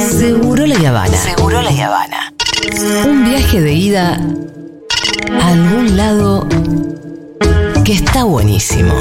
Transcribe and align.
Seguro 0.00 0.66
la 0.66 0.88
Habana. 0.88 1.16
Seguro 1.16 1.62
la 1.62 1.70
Habana. 1.70 2.32
Un 3.06 3.24
viaje 3.24 3.60
de 3.60 3.72
ida 3.72 4.20
a 5.40 5.48
algún 5.48 5.96
lado 5.96 6.46
que 7.84 7.92
está 7.94 8.24
buenísimo. 8.24 8.94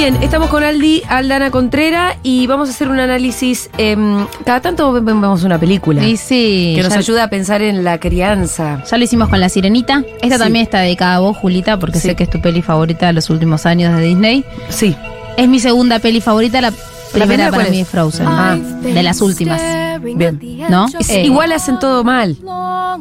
Bien, 0.00 0.16
estamos 0.22 0.48
con 0.48 0.62
Aldi, 0.62 1.02
Aldana 1.08 1.50
Contrera 1.50 2.16
y 2.22 2.46
vamos 2.46 2.68
a 2.70 2.72
hacer 2.72 2.88
un 2.88 2.98
análisis. 3.00 3.68
em, 3.76 4.24
cada 4.46 4.60
tanto 4.62 4.90
ve- 4.92 5.00
vemos 5.00 5.44
una 5.44 5.58
película 5.58 6.02
Y 6.02 6.16
sí, 6.16 6.72
que 6.74 6.82
nos 6.82 6.94
ayuda 6.94 7.24
a 7.24 7.28
pensar 7.28 7.60
en 7.60 7.84
la 7.84 7.98
crianza. 8.00 8.82
ya 8.90 8.96
lo 8.96 9.04
hicimos 9.04 9.28
con 9.28 9.40
La 9.40 9.50
Sirenita. 9.50 10.02
Esta 10.22 10.36
Sí. 10.36 10.42
también 10.42 10.62
está 10.64 10.78
dedicada 10.80 11.16
a 11.16 11.18
vos, 11.18 11.36
Julita, 11.36 11.78
porque 11.78 11.98
Sí. 11.98 12.08
sé 12.08 12.16
que 12.16 12.24
es 12.24 12.30
tu 12.30 12.40
peli 12.40 12.62
favorita 12.62 13.08
de 13.08 13.12
los 13.12 13.28
últimos 13.28 13.66
años 13.66 13.94
de 13.94 14.02
Disney. 14.02 14.44
Sí. 14.70 14.96
Es 15.36 15.48
mi 15.48 15.60
segunda 15.60 15.98
peli 15.98 16.22
favorita, 16.22 16.62
la 16.62 16.70
primera 17.12 17.26
primera 17.26 17.50
para 17.50 17.64
mí 17.70 17.80
es? 17.80 17.82
es 17.86 17.88
Frozen. 17.88 18.26
Ah. 18.26 18.56
De 18.82 19.02
las 19.02 19.20
últimas. 19.20 19.60
Bien. 20.02 20.40
¿No? 20.70 20.86
Es- 20.98 21.10
Eh, 21.10 21.24
igual 21.26 21.52
hacen 21.52 21.78
todo 21.78 22.04
mal. 22.04 22.36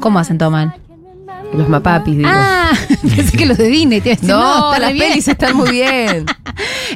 ¿Cómo 0.02 0.20
hacen 0.20 0.38
todo 0.38 0.52
mal? 0.52 0.76
Los 1.54 1.68
mapapis, 1.68 2.18
digo. 2.18 2.30
Ah, 2.32 2.72
pensé 3.16 3.38
que 3.38 3.46
los 3.46 3.58
de 3.58 3.68
Disney. 3.68 4.02
te 4.02 4.10
decir, 4.10 4.30
no, 4.30 4.74
re 4.74 4.80
las 4.80 4.94
bien. 4.94 5.10
pelis 5.10 5.28
están 5.28 5.56
muy 5.56 5.72
bien. 5.72 6.26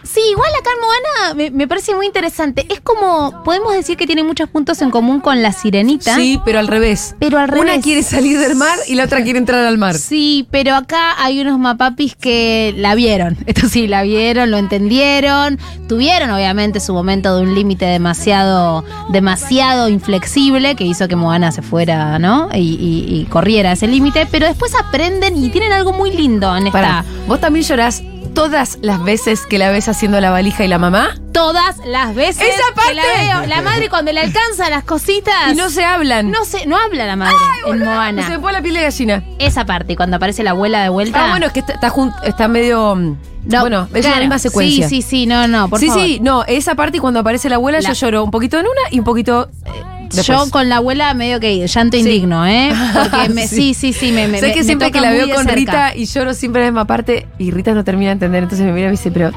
Sí, 0.03 0.19
igual 0.31 0.49
acá 0.59 0.69
en 0.73 0.81
Moana 0.81 1.35
me, 1.35 1.51
me 1.51 1.67
parece 1.67 1.95
muy 1.95 2.05
interesante. 2.07 2.65
Es 2.69 2.81
como, 2.81 3.43
podemos 3.43 3.73
decir 3.73 3.95
que 3.95 4.05
tiene 4.07 4.23
muchos 4.23 4.49
puntos 4.49 4.81
en 4.81 4.89
común 4.91 5.21
con 5.21 5.41
La 5.41 5.53
Sirenita. 5.53 6.15
Sí, 6.15 6.39
pero 6.43 6.59
al 6.59 6.67
revés. 6.67 7.15
Pero 7.19 7.37
al 7.37 7.49
Una 7.51 7.61
revés. 7.63 7.83
quiere 7.83 8.03
salir 8.03 8.39
del 8.39 8.55
mar 8.55 8.77
y 8.87 8.95
la 8.95 9.05
otra 9.05 9.23
quiere 9.23 9.39
entrar 9.39 9.65
al 9.65 9.77
mar. 9.77 9.95
Sí, 9.95 10.47
pero 10.51 10.75
acá 10.75 11.13
hay 11.23 11.39
unos 11.39 11.59
mapapis 11.59 12.15
que 12.15 12.73
la 12.75 12.95
vieron. 12.95 13.37
Esto 13.45 13.69
sí, 13.69 13.87
la 13.87 14.01
vieron, 14.03 14.51
lo 14.51 14.57
entendieron. 14.57 15.59
Tuvieron, 15.87 16.31
obviamente, 16.31 16.79
su 16.79 16.93
momento 16.93 17.35
de 17.37 17.43
un 17.43 17.55
límite 17.55 17.85
demasiado, 17.85 18.83
demasiado 19.09 19.87
inflexible 19.89 20.75
que 20.75 20.83
hizo 20.85 21.07
que 21.07 21.15
Moana 21.15 21.51
se 21.51 21.61
fuera, 21.61 22.19
¿no? 22.19 22.49
Y, 22.53 22.57
y- 22.59 23.21
y 23.21 23.25
corriera 23.29 23.71
ese 23.73 23.87
límite. 23.87 24.27
Pero 24.29 24.42
después 24.47 24.73
aprenden 24.75 25.37
y 25.43 25.49
tienen 25.49 25.71
algo 25.73 25.93
muy 25.93 26.11
lindo 26.11 26.55
en 26.55 26.67
esta. 26.67 26.79
Pará, 26.79 27.05
¿vos 27.27 27.39
también 27.39 27.65
llorás 27.65 28.01
todas 28.33 28.79
las 28.81 29.03
veces 29.03 29.45
que 29.45 29.57
la 29.59 29.69
ves 29.69 29.87
haciendo 29.87 30.19
la 30.19 30.31
valija 30.31 30.63
y 30.63 30.67
la 30.67 30.79
mamá? 30.79 31.15
Todas 31.33 31.77
las 31.85 32.13
veces 32.15 32.43
Esa 32.43 32.57
que 32.89 32.95
la 32.95 33.01
parte. 33.03 33.25
veo. 33.25 33.45
La 33.47 33.61
madre 33.61 33.89
cuando 33.89 34.11
le 34.11 34.21
alcanza 34.21 34.69
las 34.69 34.83
cositas. 34.83 35.51
Y 35.51 35.55
no 35.55 35.69
se 35.69 35.83
hablan. 35.83 36.29
No 36.31 36.45
se, 36.45 36.65
no 36.65 36.77
habla 36.77 37.05
la 37.05 37.15
madre 37.15 37.35
en 37.67 37.79
Moana. 37.79 38.23
Se 38.25 38.33
me 38.33 38.39
pone 38.39 38.53
la 38.53 38.61
piel 38.61 38.75
de 38.75 38.81
gallina. 38.83 39.23
Esa 39.39 39.65
parte, 39.65 39.95
cuando 39.95 40.17
aparece 40.17 40.43
la 40.43 40.51
abuela 40.51 40.83
de 40.83 40.89
vuelta. 40.89 41.25
Ah, 41.25 41.29
bueno, 41.31 41.47
es 41.47 41.51
que 41.53 41.59
está, 41.61 41.91
está, 42.23 42.47
medio. 42.47 42.95
mm, 42.95 43.17
No, 43.45 43.61
bueno, 43.61 43.87
es 43.93 44.01
claro. 44.01 44.15
la 44.15 44.21
misma 44.21 44.39
secuencia. 44.39 44.87
Sí, 44.89 45.01
sí, 45.01 45.07
sí, 45.09 45.25
no, 45.25 45.47
no, 45.47 45.67
por 45.69 45.79
sí, 45.79 45.87
favor. 45.87 46.03
sí, 46.03 46.19
no, 46.21 46.43
esa 46.45 46.75
parte 46.75 46.99
cuando 46.99 47.19
aparece 47.19 47.49
la 47.49 47.55
abuela 47.55 47.81
La- 47.81 47.89
yo 47.89 47.93
lloro 47.93 48.23
un 48.23 48.31
poquito 48.31 48.57
en 48.59 48.65
una 48.65 48.81
y 48.91 48.99
un 48.99 49.05
poquito 49.05 49.49
eh, 49.65 49.69
después. 50.15 50.27
Yo 50.39 50.49
con 50.51 50.69
la 50.69 50.77
abuela 50.77 51.13
medio 51.13 51.39
que 51.39 51.67
llanto 51.67 51.97
Sí. 51.97 52.01
indigno, 52.03 52.45
¿eh? 52.45 52.73
Porque 52.93 53.29
me, 53.29 53.47
sí, 53.47 53.73
sí, 53.73 53.93
sí, 53.93 54.11
me, 54.11 54.27
me 54.27 54.39
sé 54.39 54.51
que 54.51 54.59
me 54.59 54.63
siempre 54.63 54.91
que 54.91 55.01
la 55.01 55.11
veo 55.11 55.27
con 55.29 55.43
cerca. 55.45 55.53
Rita 55.55 55.95
y 55.95 56.05
lloro 56.05 56.33
siempre 56.33 56.61
la 56.63 56.67
misma 56.71 56.85
parte 56.85 57.27
y 57.37 57.51
Rita 57.51 57.73
no 57.73 57.83
termina 57.83 58.09
de 58.09 58.13
entender, 58.13 58.43
entonces 58.43 58.65
me 58.65 58.71
mira 58.73 58.85
y 58.85 58.91
me 58.91 58.97
dice, 58.97 59.11
pero 59.11 59.31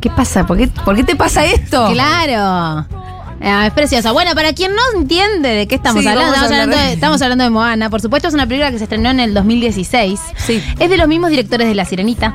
¿qué 0.00 0.10
pasa? 0.10 0.46
¿Por 0.46 0.56
qué, 0.58 0.68
por 0.68 0.94
qué 0.96 1.04
te 1.04 1.16
pasa 1.16 1.44
esto? 1.44 1.90
Claro. 1.92 2.86
Ah, 3.42 3.66
es 3.66 3.72
preciosa. 3.72 4.12
Bueno, 4.12 4.34
para 4.34 4.52
quien 4.52 4.72
no 4.74 4.82
entiende 5.00 5.48
de 5.48 5.66
qué 5.66 5.76
estamos 5.76 6.02
Sí, 6.02 6.08
hablando, 6.08 6.34
estamos 6.34 6.52
hablando, 6.52 6.76
de- 6.76 6.82
de, 6.88 6.92
estamos 6.92 7.22
hablando 7.22 7.44
de 7.44 7.48
Moana. 7.48 7.88
Por 7.88 8.02
supuesto, 8.02 8.28
es 8.28 8.34
una 8.34 8.46
película 8.46 8.70
que 8.70 8.76
se 8.76 8.84
estrenó 8.84 9.08
en 9.08 9.18
el 9.18 9.32
2016. 9.32 10.20
Sí. 10.36 10.62
Es 10.78 10.90
de 10.90 10.96
los 10.98 11.08
mismos 11.08 11.30
directores 11.30 11.66
de 11.66 11.74
La 11.74 11.86
Sirenita, 11.86 12.34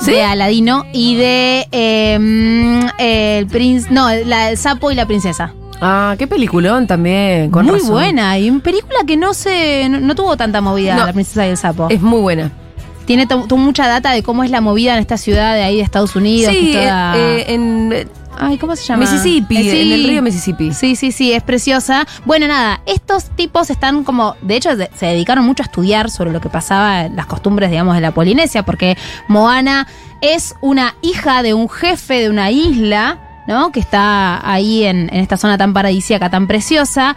¿Sí? 0.00 0.10
de 0.10 0.24
Aladino 0.24 0.84
y 0.92 1.14
de 1.14 1.68
eh, 1.70 2.18
mm, 2.18 2.86
El 2.98 3.46
Prince. 3.46 3.86
No, 3.92 4.08
la, 4.12 4.50
El 4.50 4.58
Sapo 4.58 4.90
y 4.90 4.96
la 4.96 5.06
Princesa. 5.06 5.54
Ah, 5.84 6.14
qué 6.16 6.26
peliculón 6.28 6.86
también, 6.86 7.50
con 7.50 7.66
Muy 7.66 7.74
razón. 7.74 7.90
buena. 7.90 8.38
Y 8.38 8.48
una 8.50 8.62
película 8.62 9.00
que 9.06 9.16
no 9.16 9.34
se. 9.34 9.88
No, 9.88 9.98
no 10.00 10.14
tuvo 10.14 10.36
tanta 10.36 10.60
movida, 10.60 10.94
No. 10.96 11.06
La 11.06 11.12
Princesa 11.12 11.44
y 11.46 11.50
el 11.50 11.56
Sapo. 11.56 11.88
Es 11.90 12.00
muy 12.00 12.20
buena. 12.20 12.52
Tiene 13.04 13.26
mucha 13.50 13.88
data 13.88 14.12
de 14.12 14.22
cómo 14.22 14.44
es 14.44 14.50
la 14.50 14.60
movida 14.60 14.94
en 14.94 15.00
esta 15.00 15.16
ciudad 15.16 15.54
de 15.56 15.62
ahí 15.64 15.76
de 15.76 15.82
Estados 15.82 16.14
Unidos. 16.14 16.54
Sí, 16.54 16.72
toda- 16.72 17.16
eh, 17.18 17.46
en 17.52 17.92
eh, 17.92 18.06
Ay, 18.38 18.56
¿cómo 18.58 18.74
se 18.76 18.84
llama? 18.84 19.00
Mississippi, 19.00 19.56
Eh, 19.56 19.70
sí. 19.70 19.80
en 19.82 19.92
el 19.92 20.08
río 20.08 20.22
Mississippi. 20.22 20.72
Sí, 20.72 20.96
sí, 20.96 21.12
sí, 21.12 21.32
es 21.32 21.42
preciosa. 21.42 22.06
Bueno, 22.24 22.46
nada, 22.48 22.80
estos 22.86 23.24
tipos 23.36 23.68
están 23.68 24.04
como, 24.04 24.36
de 24.40 24.56
hecho, 24.56 24.74
se, 24.74 24.88
se 24.98 25.06
dedicaron 25.06 25.44
mucho 25.44 25.62
a 25.62 25.66
estudiar 25.66 26.10
sobre 26.10 26.32
lo 26.32 26.40
que 26.40 26.48
pasaba, 26.48 27.08
las 27.08 27.26
costumbres, 27.26 27.70
digamos, 27.70 27.94
de 27.94 28.00
la 28.00 28.12
Polinesia, 28.12 28.62
porque 28.64 28.96
Moana 29.28 29.86
es 30.22 30.54
una 30.62 30.94
hija 31.02 31.42
de 31.42 31.52
un 31.54 31.68
jefe 31.68 32.20
de 32.20 32.30
una 32.30 32.50
isla, 32.50 33.18
¿no? 33.46 33.72
Que 33.72 33.80
está 33.80 34.40
ahí 34.50 34.84
en, 34.84 35.08
en 35.12 35.20
esta 35.20 35.36
zona 35.36 35.58
tan 35.58 35.72
paradisíaca, 35.72 36.30
tan 36.30 36.46
preciosa. 36.46 37.16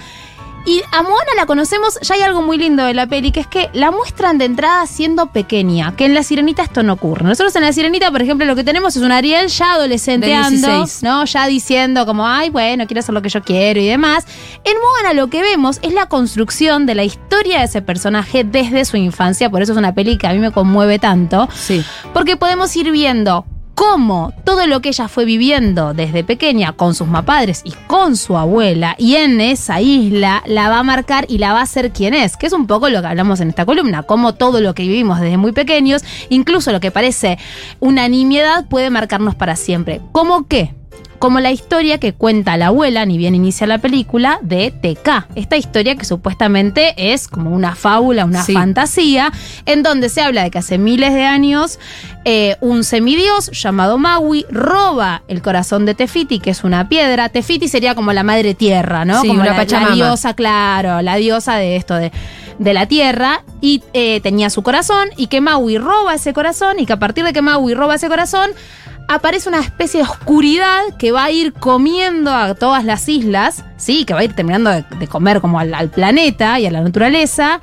Y 0.68 0.82
a 0.92 1.04
Moana 1.04 1.30
la 1.36 1.46
conocemos, 1.46 2.00
ya 2.02 2.16
hay 2.16 2.22
algo 2.24 2.42
muy 2.42 2.58
lindo 2.58 2.84
de 2.84 2.96
la 2.96 3.06
peli, 3.06 3.32
que 3.32 3.40
es 3.40 3.46
que 3.46 3.70
la 3.74 3.92
muestran 3.92 4.40
de 4.40 4.46
entrada 4.46 4.88
siendo 4.88 5.28
pequeña, 5.28 5.96
que 5.96 6.06
en 6.06 6.16
La 6.16 6.24
Sirenita 6.24 6.64
esto 6.64 6.82
no 6.82 6.94
ocurre. 6.94 7.24
Nosotros 7.24 7.56
en 7.56 7.62
La 7.62 7.72
Sirenita, 7.72 8.10
por 8.10 8.24
ejemplo, 8.24 8.48
lo 8.48 8.56
que 8.56 8.64
tenemos 8.64 8.96
es 8.96 9.04
un 9.04 9.12
Ariel 9.12 9.48
ya 9.50 9.74
adolescenteando, 9.74 10.68
16. 10.68 11.04
¿no? 11.04 11.24
Ya 11.26 11.46
diciendo 11.46 12.08
como, 12.08 12.26
ay, 12.28 12.50
bueno, 12.50 12.88
quiero 12.88 13.02
hacer 13.02 13.14
lo 13.14 13.22
que 13.22 13.30
yo 13.30 13.44
quiero 13.44 13.80
y 13.80 13.86
demás. 13.86 14.26
En 14.64 14.74
Moana 14.82 15.14
lo 15.14 15.28
que 15.28 15.44
vemos 15.44 15.78
es 15.84 15.94
la 15.94 16.08
construcción 16.08 16.88
de 16.88 16.96
la 16.96 17.04
historia 17.04 17.60
de 17.60 17.66
ese 17.66 17.84
personaje 17.84 18.44
desde 18.44 18.86
su 18.86 18.98
infancia, 18.98 19.52
por 19.52 19.62
eso 19.62 19.74
es 19.74 19.78
una 19.78 19.94
peli 19.94 20.18
que 20.18 20.26
a 20.26 20.34
mí 20.34 20.40
me 20.40 20.50
conmueve 20.50 20.98
tanto, 20.98 21.48
Sí. 21.54 21.84
porque 22.12 22.38
podemos 22.38 22.76
ir 22.76 22.90
viendo 22.90 23.46
cómo 23.76 24.34
todo 24.44 24.66
lo 24.66 24.82
que 24.82 24.90
ella 24.90 25.08
fue 25.08 25.26
viviendo 25.26 25.94
desde 25.94 26.24
pequeña 26.24 26.72
con 26.72 26.96
sus 26.96 27.08
mapadres 27.08 27.62
y 27.66 27.74
con 27.88 28.16
su 28.16 28.38
abuela 28.38 28.96
y 28.98 29.16
en 29.16 29.42
esa 29.42 29.82
isla 29.82 30.42
la 30.48 30.70
va 30.70 30.80
a 30.80 30.84
marcar 30.84 31.26
y 31.30 31.38
la 31.38 31.54
va 31.54 31.60
a 31.60 31.64
hacer 31.64 31.92
quien 31.92 32.14
es, 32.14 32.38
que 32.38 32.48
es 32.48 32.54
un 32.54 32.66
poco 32.66 32.90
lo 32.90 33.02
que 33.02 33.08
hablamos 33.08 33.42
en 33.42 33.50
esta 33.50 33.66
columna, 33.66 34.04
cómo 34.04 34.34
todo 34.34 34.62
lo 34.62 34.74
que 34.74 34.84
vivimos 34.84 35.20
desde 35.20 35.38
muy 35.38 35.52
pequeños, 35.52 36.04
incluso 36.30 36.72
lo 36.72 36.80
que 36.80 36.90
parece 36.90 37.38
una 37.80 38.08
nimiedad 38.08 38.66
puede 38.68 38.90
marcarnos 38.90 39.36
para 39.36 39.56
siempre. 39.56 40.02
¿Cómo 40.12 40.48
qué? 40.48 40.74
Como 41.18 41.40
la 41.40 41.52
historia 41.52 41.98
que 41.98 42.14
cuenta 42.14 42.58
la 42.58 42.68
abuela, 42.68 43.06
ni 43.06 43.18
bien 43.18 43.36
inicia 43.36 43.66
la 43.66 43.78
película, 43.78 44.38
de 44.42 44.70
TK. 44.72 45.28
Esta 45.36 45.56
historia 45.56 45.96
que 45.96 46.04
supuestamente 46.06 46.94
es 46.98 47.28
como 47.30 47.52
una 47.52 47.74
fábula, 47.74 48.26
una 48.26 48.44
Sí. 48.44 48.54
fantasía, 48.54 49.32
en 49.66 49.82
donde 49.82 50.10
se 50.10 50.22
habla 50.22 50.44
de 50.44 50.52
que 50.52 50.58
hace 50.60 50.78
miles 50.78 51.14
de 51.14 51.24
años 51.24 51.80
eh, 52.26 52.58
un 52.60 52.84
semidios 52.84 53.50
llamado 53.52 53.98
Maui 53.98 54.46
roba 54.50 55.22
el 55.28 55.42
corazón 55.42 55.86
de 55.86 55.96
Tefiti, 55.96 56.40
que 56.40 56.50
es 56.50 56.64
una 56.64 56.90
piedra. 56.90 57.30
Tefiti 57.30 57.70
sería 57.70 57.96
como 57.96 58.12
la 58.14 58.24
madre 58.24 58.54
tierra, 58.54 59.06
¿no? 59.06 59.22
Sí, 59.22 59.28
como 59.30 59.44
la, 59.44 59.54
la 59.64 59.90
diosa, 59.96 60.34
claro, 60.34 61.02
la 61.02 61.16
diosa 61.16 61.56
de 61.56 61.76
esto, 61.78 61.96
de, 61.96 62.12
de 62.60 62.74
la 62.74 62.88
tierra. 62.88 63.44
Y 63.62 63.84
eh, 63.94 64.20
tenía 64.22 64.50
su 64.50 64.64
corazón, 64.64 65.08
y 65.18 65.28
que 65.28 65.40
Maui 65.40 65.78
roba 65.78 66.14
ese 66.14 66.34
corazón, 66.34 66.78
y 66.80 66.86
que 66.86 66.94
a 66.94 67.00
partir 67.00 67.24
de 67.24 67.32
que 67.32 67.42
Maui 67.42 67.74
roba 67.74 67.96
ese 67.96 68.08
corazón, 68.10 68.50
aparece 69.08 69.50
una 69.50 69.60
especie 69.60 70.02
de 70.02 70.10
oscuridad 70.10 70.82
que 70.98 71.12
va 71.12 71.26
a 71.26 71.32
ir 71.32 71.54
comiendo 71.54 72.32
a 72.32 72.56
todas 72.56 72.84
las 72.84 73.08
islas, 73.08 73.64
sí, 73.78 74.06
que 74.06 74.14
va 74.14 74.22
a 74.22 74.24
ir 74.24 74.34
terminando 74.34 74.72
de, 74.72 75.08
comer 75.08 75.42
como 75.42 75.60
al, 75.60 75.74
al 75.74 75.90
planeta 75.90 76.60
y 76.60 76.66
a 76.66 76.72
la 76.72 76.82
naturaleza, 76.82 77.60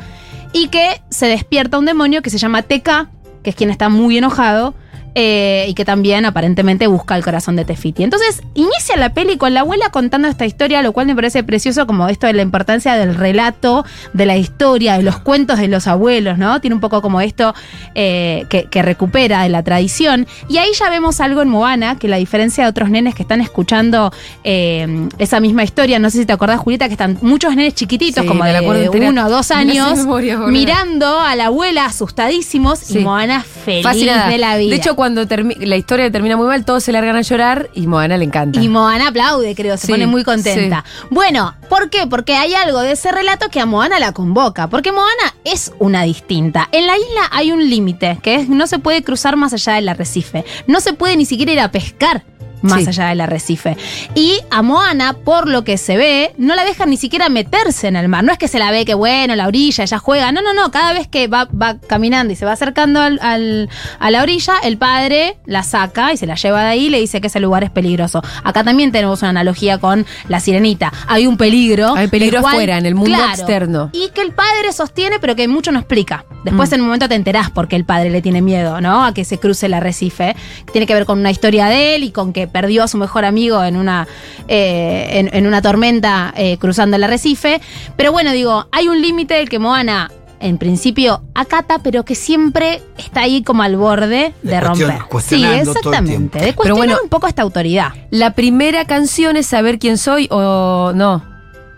y 0.53 0.69
que 0.69 1.03
se 1.11 1.27
despierta 1.27 1.79
un 1.79 1.87
demonio 1.87 2.23
que 2.23 2.31
se 2.31 2.39
llama 2.39 2.63
TK, 2.63 3.09
que 3.43 3.51
es 3.51 3.57
quien 3.57 3.71
está 3.71 3.89
muy 3.89 4.19
enojado. 4.19 4.75
Eh, 5.15 5.67
y 5.69 5.75
que 5.75 5.85
también 5.85 6.25
aparentemente 6.25 6.87
busca 6.87 7.17
el 7.17 7.25
corazón 7.25 7.57
de 7.57 7.65
Tefiti. 7.65 8.03
Entonces, 8.03 8.43
inicia 8.55 8.97
la 8.97 9.13
peli 9.15 9.37
con 9.37 9.55
la 9.55 9.61
abuela 9.61 9.91
contando 9.91 10.29
esta 10.29 10.47
historia, 10.47 10.83
lo 10.83 10.93
cual 10.93 11.07
me 11.07 11.15
parece 11.15 11.43
precioso 11.45 11.87
como 11.87 12.09
esto 12.09 12.27
de 12.27 12.33
la 12.33 12.43
importancia 12.43 12.95
del 12.95 13.15
relato, 13.15 13.85
de 14.13 14.27
la 14.27 14.37
historia, 14.37 14.97
de 14.97 15.03
los 15.03 15.19
cuentos 15.19 15.59
de 15.59 15.69
los 15.69 15.87
abuelos, 15.87 16.39
¿no? 16.39 16.61
Tiene 16.61 16.75
un 16.75 16.81
poco 16.81 17.03
como 17.03 17.21
esto 17.21 17.55
eh, 17.95 18.45
que, 18.49 18.65
que 18.65 18.83
recupera 18.83 19.43
de 19.43 19.49
la 19.49 19.63
tradición. 19.63 20.27
Y 20.49 20.59
ahí 20.59 20.71
ya 20.79 20.89
vemos 20.91 21.21
algo 21.21 21.43
en 21.43 21.49
Moana, 21.49 21.99
que 21.99 22.09
la 22.09 22.17
diferencia 22.17 22.65
de 22.65 22.71
otros 22.71 22.91
nenes 22.91 23.15
que 23.15 23.23
están 23.23 23.41
escuchando 23.41 24.13
eh, 24.45 25.09
esa 25.19 25.41
misma 25.41 25.63
historia, 25.65 25.99
no 25.99 26.11
sé 26.11 26.19
si 26.19 26.27
te 26.27 26.33
acordás, 26.33 26.61
Julieta, 26.61 26.87
que 26.87 26.93
están 26.93 27.19
muchos 27.23 27.55
nenes 27.55 27.75
chiquititos, 27.75 28.23
Sí, 28.23 28.29
como 28.29 28.45
de, 28.45 28.57
entera. 28.57 29.09
uno 29.09 29.27
o 29.27 29.31
dos 29.31 29.49
de 29.49 29.55
años, 29.55 29.99
memoria, 29.99 30.39
mirando 30.39 31.19
a 31.21 31.35
la 31.37 31.47
abuela 31.47 31.85
asustadísimos 31.87 32.79
Sí. 32.79 32.99
y 32.99 33.03
Moana 33.03 33.43
feliz 33.43 33.83
Fascinada. 33.83 34.29
de 34.29 34.39
la 34.39 34.57
vida. 34.57 34.71
De 34.71 34.77
hecho, 34.77 34.97
cuando 35.03 35.27
la 35.59 35.77
historia 35.77 36.13
termina 36.13 36.37
muy 36.37 36.47
mal, 36.47 36.65
todos 36.65 36.85
se 36.85 36.93
largan 36.93 37.17
a 37.17 37.23
llorar 37.23 37.69
y 37.75 37.89
Moana 37.89 38.17
le 38.17 38.25
encanta. 38.25 38.61
Y 38.61 38.69
Moana 38.69 39.09
aplaude, 39.09 39.53
creo, 39.57 39.77
se 39.77 39.89
Sí, 39.89 39.93
pone 39.93 40.07
muy 40.07 40.23
contenta. 40.23 40.85
Bueno, 41.11 41.57
¿por 41.69 41.91
qué? 41.91 42.07
Porque 42.07 42.37
hay 42.37 42.55
algo 42.55 42.79
de 42.83 42.93
ese 42.93 43.11
relato 43.11 43.49
que 43.49 43.59
a 43.59 43.67
Moana 43.67 43.99
la 43.99 44.13
convoca. 44.13 44.69
Porque 44.69 44.93
Moana 44.93 45.35
es 45.43 45.73
una 45.81 46.05
distinta. 46.05 46.69
En 46.71 46.87
la 46.87 46.97
isla 46.97 47.23
hay 47.33 47.51
un 47.51 47.69
límite, 47.69 48.21
que 48.23 48.37
es 48.37 48.49
no 48.49 48.69
se 48.69 48.79
puede 48.79 49.03
cruzar 49.03 49.35
más 49.35 49.53
allá 49.53 49.73
del 49.73 49.89
arrecife. 49.89 50.45
No 50.69 50.79
se 50.79 50.93
puede 50.93 51.17
ni 51.17 51.25
siquiera 51.25 51.51
ir 51.51 51.59
a 51.59 51.73
pescar 51.73 52.23
más 52.63 52.81
Sí. 52.83 52.89
allá 52.89 53.07
del 53.09 53.21
arrecife. 53.21 53.77
Y 54.15 54.39
a 54.51 54.63
Moana, 54.63 55.15
por 55.25 55.49
lo 55.49 55.65
que 55.65 55.77
se 55.79 55.97
ve, 55.97 56.33
no 56.39 56.55
la 56.55 56.65
dejan 56.65 56.91
ni 56.91 56.97
siquiera 56.97 57.29
meterse 57.29 57.89
en 57.89 57.97
el 57.97 58.09
mar. 58.09 58.25
No 58.25 58.33
es 58.33 58.39
que 58.39 58.49
se 58.49 58.59
la 58.59 58.71
ve 58.71 58.85
que, 58.85 58.95
bueno, 58.95 59.37
la 59.37 59.47
orilla, 59.47 59.85
ella 59.85 59.99
juega. 59.99 60.33
No, 60.33 60.41
no, 60.43 60.53
no. 60.55 60.71
Cada 60.71 60.93
vez 60.93 61.07
que 61.09 61.27
va, 61.29 61.47
va 61.47 61.79
caminando 61.79 62.33
y 62.33 62.37
se 62.37 62.45
va 62.45 62.53
acercando 62.53 63.01
al- 63.01 63.19
al- 63.23 63.69
a 63.99 64.11
la 64.11 64.23
orilla, 64.23 64.55
el 64.63 64.79
padre 64.79 65.37
la 65.47 65.63
saca 65.63 66.13
y 66.13 66.17
se 66.17 66.27
la 66.27 66.35
lleva 66.37 66.63
de 66.63 66.69
ahí 66.69 66.87
y 66.87 66.91
le 66.91 67.01
dice 67.01 67.21
que 67.21 67.27
ese 67.27 67.41
lugar 67.41 67.65
es 67.65 67.71
peligroso. 67.71 68.23
Acá 68.45 68.65
también 68.65 68.93
tenemos 68.93 69.21
una 69.23 69.31
analogía 69.31 69.79
con 69.79 70.07
la 70.29 70.41
sirenita. 70.41 70.93
Hay 71.09 71.27
un 71.27 71.37
peligro. 71.37 71.95
Hay 71.97 72.09
peligro 72.09 72.39
afuera, 72.41 72.79
en 72.79 72.87
el 72.87 72.95
mundo 72.95 73.17
Claro. 73.17 73.33
externo. 73.33 73.91
Y 73.93 74.09
que 74.11 74.23
el 74.23 74.33
padre 74.33 74.73
sostiene, 74.73 75.19
pero 75.21 75.37
que 75.37 75.49
mucho 75.49 75.73
no 75.73 75.79
explica. 75.79 76.25
Después 76.45 76.71
Mm. 76.71 76.75
en 76.75 76.81
un 76.81 76.87
momento 76.87 77.09
te 77.09 77.15
enterás 77.15 77.51
por 77.51 77.69
qué 77.69 77.77
el 77.77 77.85
padre 77.85 78.11
le 78.11 78.21
tiene 78.23 78.43
miedo, 78.43 78.81
¿no? 78.81 79.05
A 79.05 79.15
que 79.15 79.25
se 79.25 79.39
cruce 79.39 79.67
el 79.67 79.75
arrecife. 79.75 80.35
Tiene 80.73 80.87
que 80.87 80.95
ver 80.95 81.05
con 81.05 81.19
una 81.19 81.31
historia 81.31 81.67
de 81.67 81.95
él 81.97 82.05
y 82.05 82.11
con 82.11 82.33
que 82.33 82.47
perdió 82.53 82.83
a 82.85 82.89
su 82.89 82.99
mejor 82.99 83.25
amigo 83.25 83.63
en 83.65 83.77
una, 83.77 84.07
eh, 84.49 85.09
en, 85.13 85.31
en 85.35 85.47
una 85.47 85.63
tormenta 85.63 86.33
eh, 86.37 86.59
cruzando 86.59 86.97
el 86.97 87.05
arrecife. 87.05 87.61
Pero 87.97 88.13
bueno, 88.13 88.33
digo, 88.33 88.67
hay 88.73 88.89
un 88.89 89.01
límite 89.01 89.35
del 89.35 89.49
que 89.49 89.59
Moana 89.59 90.11
en 90.41 90.59
principio 90.59 91.23
acata, 91.35 91.79
pero 91.85 92.05
que 92.05 92.17
siempre 92.17 92.83
está 92.99 93.21
ahí 93.23 93.43
como 93.45 93.63
al 93.63 93.77
borde 93.77 94.35
de, 94.43 94.51
De 94.51 94.57
cuestion- 94.59 94.63
romper. 94.63 94.97
Sí, 94.99 95.05
cuestionando 95.09 95.55
todo 95.75 95.93
el 95.93 95.99
exactamente. 95.99 96.39
De 96.41 96.55
cuestionar 96.55 96.77
bueno- 96.89 96.99
un 97.03 97.09
poco 97.09 97.29
esta 97.29 97.43
autoridad. 97.43 97.93
La 98.11 98.33
primera 98.33 98.85
canción 98.85 99.37
es 99.37 99.47
saber 99.47 99.79
quién 99.79 99.99
soy 99.99 100.27
o 100.33 100.93
no. 100.97 101.32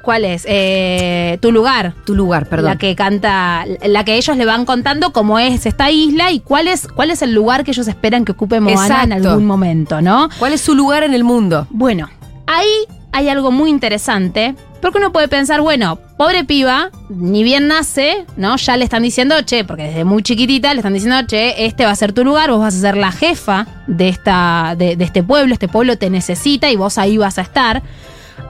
¿Cuál 0.05 0.25
es? 0.25 0.45
Eh, 0.47 1.39
tu 1.41 1.51
lugar. 1.51 1.95
Tu 2.05 2.15
lugar, 2.15 2.47
perdón. 2.49 2.67
La 2.73 2.77
que 2.77 2.95
canta, 2.95 3.65
la 3.87 4.05
que 4.05 4.17
ellos 4.17 4.37
le 4.37 4.45
van 4.45 4.67
contando 4.67 5.13
cómo 5.13 5.39
es 5.39 5.65
esta 5.67 5.91
isla 5.91 6.31
y 6.31 6.41
cuál 6.41 6.69
es, 6.69 6.87
cuál 6.89 7.11
es 7.11 7.23
el 7.23 7.33
lugar 7.33 7.65
que 7.65 7.71
ellos 7.71 7.89
esperan 7.89 8.25
que 8.25 8.33
ocupe 8.33 8.61
Moana 8.61 9.03
en 9.05 9.13
algún 9.15 9.47
momento, 9.47 10.03
¿no? 10.03 10.29
¿Cuál 10.39 10.53
es 10.53 10.61
su 10.61 10.75
lugar 10.75 11.05
en 11.05 11.15
el 11.15 11.25
mundo? 11.25 11.67
Bueno, 11.71 12.11
ahí 12.47 12.69
hay 13.13 13.29
algo 13.29 13.51
muy 13.51 13.71
interesante, 13.71 14.55
porque 14.83 14.99
uno 14.99 15.11
puede 15.13 15.29
pensar, 15.29 15.61
bueno, 15.63 15.99
pobre 16.19 16.45
piba, 16.45 16.91
ni 17.09 17.43
bien 17.45 17.69
nace, 17.69 18.27
¿no? 18.37 18.57
Ya 18.57 18.77
le 18.77 18.85
están 18.85 19.03
diciendo, 19.05 19.37
che, 19.43 19.65
porque 19.65 19.85
desde 19.85 20.05
muy 20.05 20.23
chiquitita 20.23 20.75
le 20.75 20.81
están 20.81 20.93
diciendo, 20.93 21.17
che, 21.27 21.65
este 21.65 21.85
va 21.87 21.93
a 21.93 21.97
ser 21.97 22.13
tu 22.13 22.25
lugar, 22.25 22.51
vos 22.51 22.59
vas 22.61 22.75
a 22.75 22.79
ser 22.81 22.97
la 22.97 23.13
jefa 23.13 23.67
de, 23.87 24.09
esta, 24.09 24.75
de, 24.77 24.97
de 24.97 25.05
este 25.05 25.23
pueblo, 25.23 25.55
este 25.55 25.69
pueblo 25.69 25.97
te 25.97 26.11
necesita 26.11 26.69
y 26.71 26.77
vos 26.77 26.99
ahí 26.99 27.17
vas 27.17 27.39
a 27.39 27.43
estar. 27.43 27.83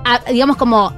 A- 0.04 0.20
digamos 0.32 0.56
como, 0.56 0.92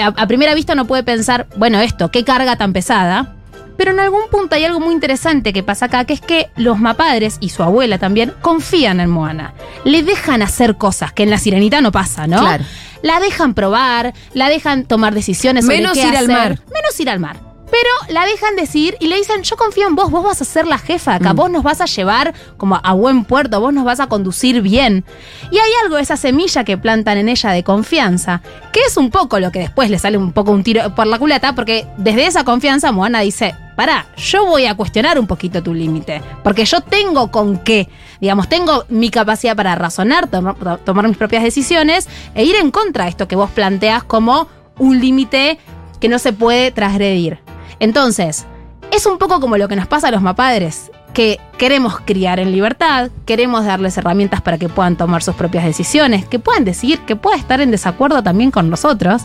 a, 0.00 0.06
a 0.06 0.26
primera 0.26 0.54
vista 0.54 0.72
uno 0.74 0.86
puede 0.86 1.02
pensar, 1.02 1.46
bueno, 1.56 1.80
esto, 1.80 2.10
qué 2.10 2.24
carga 2.24 2.56
tan 2.56 2.72
pesada. 2.72 3.34
Pero 3.76 3.90
en 3.92 4.00
algún 4.00 4.28
punto 4.30 4.54
hay 4.54 4.64
algo 4.64 4.80
muy 4.80 4.92
interesante 4.94 5.52
que 5.52 5.62
pasa 5.62 5.86
acá, 5.86 6.04
que 6.04 6.12
es 6.12 6.20
que 6.20 6.50
los 6.56 6.78
mapadres 6.78 7.38
y 7.40 7.48
su 7.48 7.62
abuela 7.62 7.98
también 7.98 8.32
confían 8.40 9.00
en 9.00 9.10
Moana. 9.10 9.54
Le 9.84 10.02
dejan 10.02 10.42
hacer 10.42 10.76
cosas 10.76 11.12
que 11.12 11.22
en 11.22 11.30
la 11.30 11.38
sirenita 11.38 11.80
no 11.80 11.90
pasa, 11.90 12.26
¿no? 12.26 12.38
Claro. 12.38 12.64
La 13.02 13.18
dejan 13.18 13.54
probar, 13.54 14.12
la 14.34 14.48
dejan 14.48 14.84
tomar 14.84 15.14
decisiones 15.14 15.64
sobre 15.64 15.78
Menos 15.78 15.94
qué 15.94 16.06
ir 16.06 16.16
al 16.16 16.28
mar. 16.28 16.60
Menos 16.72 17.00
ir 17.00 17.10
al 17.10 17.18
mar. 17.18 17.51
Pero 17.72 18.12
la 18.14 18.26
dejan 18.26 18.54
decir 18.54 18.96
y 19.00 19.06
le 19.06 19.16
dicen, 19.16 19.42
yo 19.44 19.56
confío 19.56 19.88
en 19.88 19.94
vos, 19.96 20.10
vos 20.10 20.22
vas 20.22 20.42
a 20.42 20.44
ser 20.44 20.66
la 20.66 20.76
jefa 20.76 21.14
acá, 21.14 21.32
Mm. 21.32 21.36
vos 21.36 21.50
nos 21.50 21.62
vas 21.62 21.80
a 21.80 21.86
llevar 21.86 22.34
como 22.58 22.78
a 22.82 22.92
buen 22.92 23.24
puerto, 23.24 23.58
vos 23.60 23.72
nos 23.72 23.84
vas 23.84 23.98
a 23.98 24.08
conducir 24.08 24.60
bien. 24.60 25.04
Y 25.50 25.56
hay 25.56 25.70
algo, 25.82 25.96
esa 25.96 26.18
semilla 26.18 26.64
que 26.64 26.76
plantan 26.76 27.16
en 27.16 27.30
ella 27.30 27.50
de 27.50 27.64
confianza, 27.64 28.42
que 28.72 28.80
es 28.86 28.98
un 28.98 29.10
poco 29.10 29.40
lo 29.40 29.50
que 29.50 29.60
después 29.60 29.88
le 29.88 29.98
sale 29.98 30.18
un 30.18 30.32
poco 30.32 30.50
un 30.52 30.62
tiro 30.62 30.94
por 30.94 31.06
la 31.06 31.18
culata, 31.18 31.54
porque 31.54 31.86
desde 31.96 32.26
esa 32.26 32.44
confianza 32.44 32.92
Moana 32.92 33.20
dice, 33.20 33.54
pará, 33.74 34.04
yo 34.18 34.44
voy 34.44 34.66
a 34.66 34.74
cuestionar 34.76 35.18
un 35.18 35.26
poquito 35.26 35.62
tu 35.62 35.72
límite, 35.72 36.20
porque 36.44 36.66
yo 36.66 36.82
tengo 36.82 37.30
con 37.30 37.56
qué, 37.56 37.88
digamos, 38.20 38.50
tengo 38.50 38.84
mi 38.90 39.08
capacidad 39.08 39.56
para 39.56 39.74
razonar, 39.76 40.26
tomar, 40.28 40.78
tomar 40.84 41.08
mis 41.08 41.16
propias 41.16 41.42
decisiones 41.42 42.06
e 42.34 42.44
ir 42.44 42.56
en 42.56 42.70
contra 42.70 43.04
de 43.04 43.10
esto 43.10 43.26
que 43.26 43.34
vos 43.36 43.48
planteas 43.50 44.04
como 44.04 44.46
un 44.78 45.00
límite 45.00 45.58
que 46.00 46.10
no 46.10 46.18
se 46.18 46.34
puede 46.34 46.70
transgredir. 46.70 47.38
Entonces, 47.82 48.46
es 48.92 49.06
un 49.06 49.18
poco 49.18 49.40
como 49.40 49.56
lo 49.56 49.66
que 49.66 49.74
nos 49.74 49.88
pasa 49.88 50.06
a 50.06 50.10
los 50.12 50.22
mapadres, 50.22 50.92
que 51.12 51.40
queremos 51.58 51.98
criar 51.98 52.38
en 52.38 52.52
libertad, 52.52 53.10
queremos 53.26 53.64
darles 53.64 53.98
herramientas 53.98 54.40
para 54.40 54.56
que 54.56 54.68
puedan 54.68 54.96
tomar 54.96 55.24
sus 55.24 55.34
propias 55.34 55.64
decisiones, 55.64 56.24
que 56.24 56.38
puedan 56.38 56.64
decidir, 56.64 57.00
que 57.00 57.16
pueda 57.16 57.36
estar 57.36 57.60
en 57.60 57.72
desacuerdo 57.72 58.22
también 58.22 58.52
con 58.52 58.70
nosotros, 58.70 59.22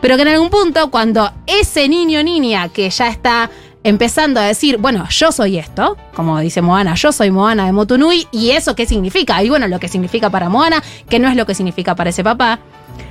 pero 0.00 0.16
que 0.16 0.22
en 0.22 0.28
algún 0.28 0.48
punto 0.48 0.90
cuando 0.90 1.30
ese 1.46 1.90
niño 1.90 2.20
o 2.20 2.22
niña 2.22 2.70
que 2.70 2.88
ya 2.88 3.08
está 3.08 3.50
empezando 3.84 4.40
a 4.40 4.44
decir, 4.44 4.78
bueno, 4.78 5.06
yo 5.10 5.30
soy 5.30 5.58
esto, 5.58 5.98
como 6.14 6.40
dice 6.40 6.62
Moana, 6.62 6.94
yo 6.94 7.12
soy 7.12 7.30
Moana 7.30 7.66
de 7.66 7.72
Motunui, 7.72 8.28
y 8.32 8.52
eso 8.52 8.74
qué 8.74 8.86
significa, 8.86 9.42
y 9.42 9.50
bueno, 9.50 9.68
lo 9.68 9.78
que 9.78 9.88
significa 9.88 10.30
para 10.30 10.48
Moana, 10.48 10.82
que 11.06 11.18
no 11.18 11.28
es 11.28 11.36
lo 11.36 11.44
que 11.44 11.54
significa 11.54 11.94
para 11.94 12.08
ese 12.08 12.24
papá, 12.24 12.60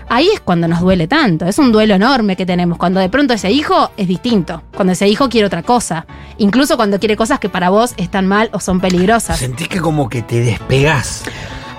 ahí 0.09 0.29
es 0.33 0.39
cuando 0.39 0.67
nos 0.67 0.79
duele 0.81 1.07
tanto. 1.07 1.45
Es 1.45 1.57
un 1.59 1.71
duelo 1.71 1.95
enorme 1.95 2.35
que 2.35 2.45
tenemos. 2.45 2.77
Cuando 2.77 2.99
de 2.99 3.09
pronto 3.09 3.33
ese 3.33 3.51
hijo 3.51 3.91
es 3.97 4.07
distinto. 4.07 4.61
Cuando 4.75 4.93
ese 4.93 5.07
hijo 5.07 5.29
quiere 5.29 5.47
otra 5.47 5.63
cosa. 5.63 6.05
Incluso 6.37 6.75
cuando 6.77 6.99
quiere 6.99 7.15
cosas 7.15 7.39
que 7.39 7.49
para 7.49 7.69
vos 7.69 7.93
están 7.97 8.27
mal 8.27 8.49
o 8.53 8.59
son 8.59 8.79
peligrosas. 8.79 9.39
Sentís 9.39 9.67
que 9.67 9.79
como 9.79 10.09
que 10.09 10.21
te 10.21 10.39
despegás. 10.41 11.23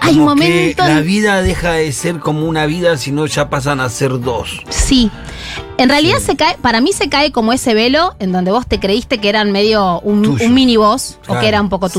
Hay 0.02 0.14
un 0.18 0.20
Como 0.26 0.34
que 0.36 0.48
momento 0.48 0.82
en- 0.86 0.94
La 0.94 1.00
vida 1.02 1.42
deja 1.42 1.72
de 1.72 1.92
ser 1.92 2.20
como 2.20 2.46
una 2.46 2.64
vida, 2.64 2.96
sino 2.96 3.26
ya 3.26 3.50
pasan 3.50 3.80
a 3.80 3.88
ser 3.90 4.18
dos. 4.20 4.62
Sí. 4.70 5.10
En 5.76 5.88
realidad 5.90 6.18
Sí. 6.20 6.26
se 6.26 6.36
cae, 6.36 6.56
para 6.62 6.80
mí 6.80 6.92
se 6.92 7.08
cae 7.10 7.32
como 7.32 7.52
ese 7.52 7.74
velo 7.74 8.14
en 8.18 8.32
donde 8.32 8.50
vos 8.50 8.66
te 8.66 8.80
creíste 8.80 9.18
que 9.18 9.28
eran 9.28 9.52
medio 9.52 10.00
un, 10.00 10.22
Tuyo. 10.22 10.46
un 10.46 10.54
mini 10.54 10.76
vos 10.76 11.18
o 11.28 11.38
que 11.38 11.48
era 11.48 11.60
un 11.60 11.68
poco 11.68 11.88
Sí. 11.88 11.98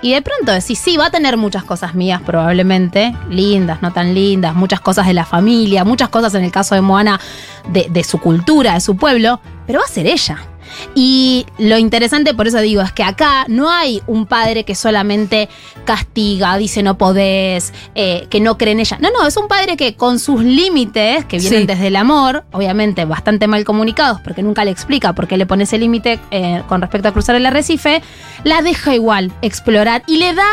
Y 0.00 0.12
de 0.12 0.22
pronto 0.22 0.52
decís, 0.52 0.78
sí, 0.78 0.96
va 0.96 1.06
a 1.06 1.10
tener 1.10 1.36
muchas 1.36 1.64
cosas 1.64 1.94
mías 1.94 2.20
probablemente, 2.24 3.14
lindas, 3.28 3.82
no 3.82 3.92
tan 3.92 4.14
lindas, 4.14 4.54
muchas 4.54 4.80
cosas 4.80 5.06
de 5.06 5.14
la 5.14 5.24
familia, 5.24 5.84
muchas 5.84 6.08
cosas 6.08 6.34
en 6.34 6.44
el 6.44 6.52
caso 6.52 6.74
de 6.74 6.80
Moana 6.80 7.20
de, 7.68 7.88
de 7.90 8.04
su 8.04 8.18
cultura, 8.18 8.74
de 8.74 8.80
su 8.80 8.96
pueblo, 8.96 9.40
pero 9.66 9.80
va 9.80 9.84
a 9.84 9.88
ser 9.88 10.06
ella. 10.06 10.38
Y 10.94 11.46
lo 11.58 11.78
interesante, 11.78 12.34
por 12.34 12.46
eso 12.46 12.58
digo, 12.60 12.82
es 12.82 12.92
que 12.92 13.02
acá 13.02 13.44
no 13.48 13.70
hay 13.70 14.02
un 14.06 14.26
padre 14.26 14.64
que 14.64 14.74
solamente 14.74 15.48
castiga, 15.84 16.56
dice 16.56 16.82
no 16.82 16.98
podés, 16.98 17.72
eh, 17.94 18.26
que 18.30 18.40
no 18.40 18.58
cree 18.58 18.72
en 18.72 18.80
ella. 18.80 18.98
No, 19.00 19.10
no, 19.10 19.26
es 19.26 19.36
un 19.36 19.48
padre 19.48 19.76
que 19.76 19.94
con 19.94 20.18
sus 20.18 20.42
límites, 20.42 21.24
que 21.24 21.38
vienen 21.38 21.60
Sí. 21.60 21.66
desde 21.66 21.86
el 21.88 21.96
amor, 21.96 22.44
obviamente 22.52 23.04
bastante 23.04 23.46
mal 23.46 23.64
comunicados, 23.64 24.20
porque 24.20 24.42
nunca 24.42 24.64
le 24.64 24.70
explica 24.70 25.12
por 25.14 25.26
qué 25.26 25.36
le 25.36 25.46
pone 25.46 25.64
ese 25.64 25.78
límite 25.78 26.18
eh, 26.30 26.62
con 26.68 26.80
respecto 26.80 27.08
a 27.08 27.12
cruzar 27.12 27.36
el 27.36 27.46
arrecife, 27.46 28.02
la 28.44 28.62
deja 28.62 28.94
igual 28.94 29.32
explorar 29.42 30.02
y 30.06 30.18
le 30.18 30.34
da 30.34 30.46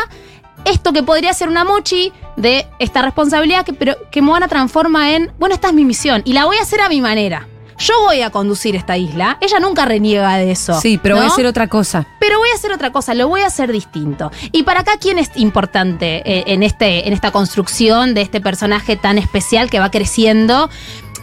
esto 0.64 0.92
que 0.92 1.02
podría 1.02 1.32
ser 1.32 1.48
una 1.48 1.64
mochi 1.64 2.12
de 2.36 2.66
esta 2.78 3.02
responsabilidad 3.02 3.64
que, 3.64 3.72
pero, 3.72 3.94
que 4.10 4.20
Moana 4.22 4.48
transforma 4.48 5.12
en, 5.12 5.30
bueno, 5.38 5.54
esta 5.54 5.68
es 5.68 5.74
mi 5.74 5.84
misión 5.84 6.22
y 6.24 6.32
la 6.32 6.44
voy 6.44 6.56
a 6.56 6.62
hacer 6.62 6.80
a 6.80 6.88
mi 6.88 7.00
manera. 7.00 7.46
Yo 7.78 7.94
voy 8.02 8.22
a 8.22 8.30
conducir 8.30 8.74
esta 8.76 8.96
isla. 8.96 9.38
Ella 9.40 9.60
nunca 9.60 9.84
reniega 9.84 10.36
de 10.36 10.50
eso. 10.50 10.80
Sí, 10.80 10.98
pero 11.02 11.16
voy 11.16 11.24
a 11.24 11.28
hacer 11.28 11.46
otra 11.46 11.68
cosa. 11.68 12.06
Pero 12.18 12.38
voy 12.38 12.48
a 12.50 12.54
hacer 12.54 12.72
otra 12.72 12.90
cosa, 12.90 13.14
lo 13.14 13.28
voy 13.28 13.42
a 13.42 13.46
hacer 13.46 13.70
distinto. 13.70 14.30
Y 14.52 14.62
para 14.62 14.80
acá, 14.80 14.92
¿quién 15.00 15.18
es 15.18 15.30
importante 15.36 16.22
eh, 16.24 16.44
en, 16.46 16.62
este, 16.62 17.06
en 17.06 17.12
esta 17.12 17.30
construcción 17.30 18.14
de 18.14 18.22
este 18.22 18.40
personaje 18.40 18.96
tan 18.96 19.18
especial 19.18 19.70
que 19.70 19.78
va 19.78 19.90
creciendo? 19.90 20.70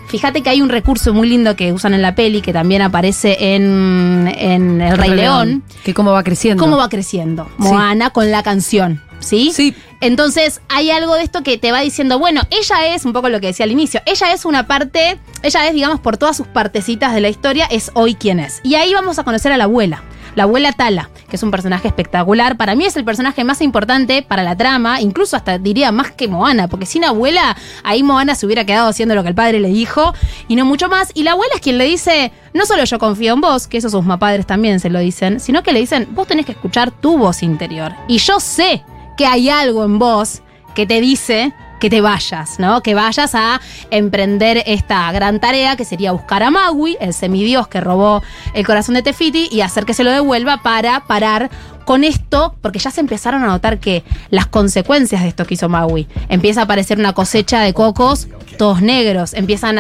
Fíjate 0.08 0.44
que 0.44 0.50
hay 0.52 0.62
un 0.62 0.70
recurso 0.70 1.12
muy 1.12 1.28
lindo 1.28 1.56
que 1.56 1.74
usan 1.74 1.96
en 1.96 2.04
la 2.04 2.14
peli, 2.14 2.42
que 2.42 2.54
también 2.54 2.84
aparece 2.84 3.56
en, 3.56 4.32
en 4.38 4.80
El 4.80 4.96
Rey 4.96 5.10
León. 5.10 5.64
Que 5.84 5.96
cómo 5.96 6.12
va 6.12 6.24
creciendo. 6.24 6.64
¿Cómo 6.64 6.78
va 6.78 6.88
creciendo? 6.88 7.50
Moana 7.58 8.12
con 8.12 8.30
la 8.30 8.44
canción, 8.44 9.02
¿sí? 9.24 9.52
Sí. 9.54 9.76
Entonces 10.02 10.62
hay 10.68 10.92
algo 10.92 11.16
de 11.16 11.24
esto 11.24 11.44
que 11.44 11.58
te 11.58 11.72
va 11.72 11.82
diciendo, 11.82 12.20
bueno, 12.20 12.42
ella 12.50 12.94
es 12.94 13.06
un 13.06 13.14
poco 13.14 13.30
lo 13.30 13.40
que 13.40 13.48
decía 13.48 13.64
al 13.64 13.72
inicio, 13.72 14.02
ella 14.06 14.34
es 14.34 14.46
una 14.46 14.68
parte, 14.68 15.18
ella 15.42 15.68
es, 15.68 15.74
digamos, 15.74 16.00
por 16.00 16.18
todas 16.18 16.36
sus 16.36 16.48
partecitas 16.48 17.14
de 17.14 17.22
la 17.22 17.30
historia, 17.30 17.66
es 17.66 17.92
hoy 17.94 18.16
quien 18.16 18.40
es. 18.40 18.60
Y 18.64 18.76
ahí 18.76 18.94
vamos 18.94 19.18
a 19.20 19.24
conocer 19.24 19.52
a 19.52 19.58
la 19.58 19.64
abuela. 19.64 20.04
La 20.36 20.44
abuela 20.44 20.72
Tala, 20.72 21.10
que 21.30 21.36
es 21.36 21.44
un 21.44 21.52
personaje 21.52 21.88
espectacular. 21.88 22.58
Para 22.58 22.74
mí 22.74 22.86
es 22.86 22.96
el 22.96 23.06
personaje 23.06 23.44
más 23.44 23.62
importante 23.62 24.24
para 24.24 24.42
la 24.42 24.58
trama, 24.58 25.00
incluso 25.00 25.36
hasta 25.36 25.60
diría 25.60 25.92
más 25.92 26.12
que 26.12 26.28
Moana, 26.28 26.68
porque 26.68 26.88
sin 26.88 27.06
abuela, 27.06 27.56
ahí 27.84 28.02
Moana 28.02 28.34
se 28.34 28.48
hubiera 28.48 28.66
quedado 28.66 28.90
haciendo 28.90 29.14
lo 29.14 29.22
que 29.22 29.30
el 29.30 29.36
padre 29.36 29.60
le 29.60 29.70
dijo 29.70 30.14
y 30.48 30.56
no 30.56 30.66
mucho 30.66 30.90
más. 30.90 31.12
Y 31.14 31.24
la 31.24 31.34
abuela 31.34 31.54
es 31.56 31.62
quien 31.62 31.78
le 31.78 31.86
dice, 31.86 32.32
no 32.54 32.66
solo 32.66 32.84
yo 32.84 32.98
confío 32.98 33.34
en 33.34 33.42
vos, 33.42 33.68
que 33.68 33.78
eso 33.78 33.90
sus 33.90 34.04
mapadres 34.04 34.48
también 34.48 34.80
se 34.80 34.90
lo 34.90 35.00
dicen, 35.00 35.40
sino 35.40 35.62
que 35.62 35.72
le 35.72 35.80
dicen, 35.80 36.08
vos 36.12 36.28
tenés 36.28 36.48
que 36.48 36.54
escuchar 36.54 36.90
tu 36.90 37.18
voz 37.18 37.44
interior. 37.44 37.94
Y 38.08 38.18
yo 38.18 38.40
sé 38.40 38.84
que 39.18 39.26
hay 39.26 39.50
algo 39.50 39.84
en 39.84 40.00
vos 40.00 40.42
que 40.76 40.86
te 40.86 41.02
dice 41.02 41.54
que 41.80 41.90
te 41.90 42.00
vayas, 42.00 42.60
¿no? 42.60 42.82
Que 42.82 42.96
vayas 42.96 43.36
a 43.36 43.60
emprender 43.92 44.64
esta 44.66 45.12
gran 45.12 45.42
tarea 45.42 45.76
que 45.76 45.84
sería 45.84 46.14
buscar 46.14 46.42
a 46.42 46.50
Maui, 46.50 46.96
el 47.02 47.14
semidios 47.14 47.68
que 47.68 47.82
robó 47.82 48.24
el 48.54 48.66
corazón 48.66 48.96
de 48.96 49.04
Tefiti, 49.04 49.50
y 49.52 49.60
hacer 49.60 49.86
que 49.86 49.94
se 49.94 50.06
lo 50.06 50.12
devuelva 50.12 50.64
para 50.64 51.02
parar 51.02 51.50
con 51.84 52.06
esto, 52.06 52.56
porque 52.62 52.80
ya 52.80 52.90
se 52.90 53.02
empezaron 53.02 53.44
a 53.44 53.48
notar 53.48 53.80
que 53.80 54.06
las 54.30 54.46
consecuencias 54.46 55.24
de 55.24 55.28
esto 55.28 55.46
que 55.46 55.56
hizo 55.56 55.68
Maui, 55.68 56.08
empieza 56.30 56.62
a 56.62 56.64
aparecer 56.64 57.00
una 57.00 57.12
cosecha 57.12 57.60
de 57.60 57.74
cocos 57.74 58.30
todos 58.58 58.82
negros, 58.82 59.34
empiezan 59.34 59.78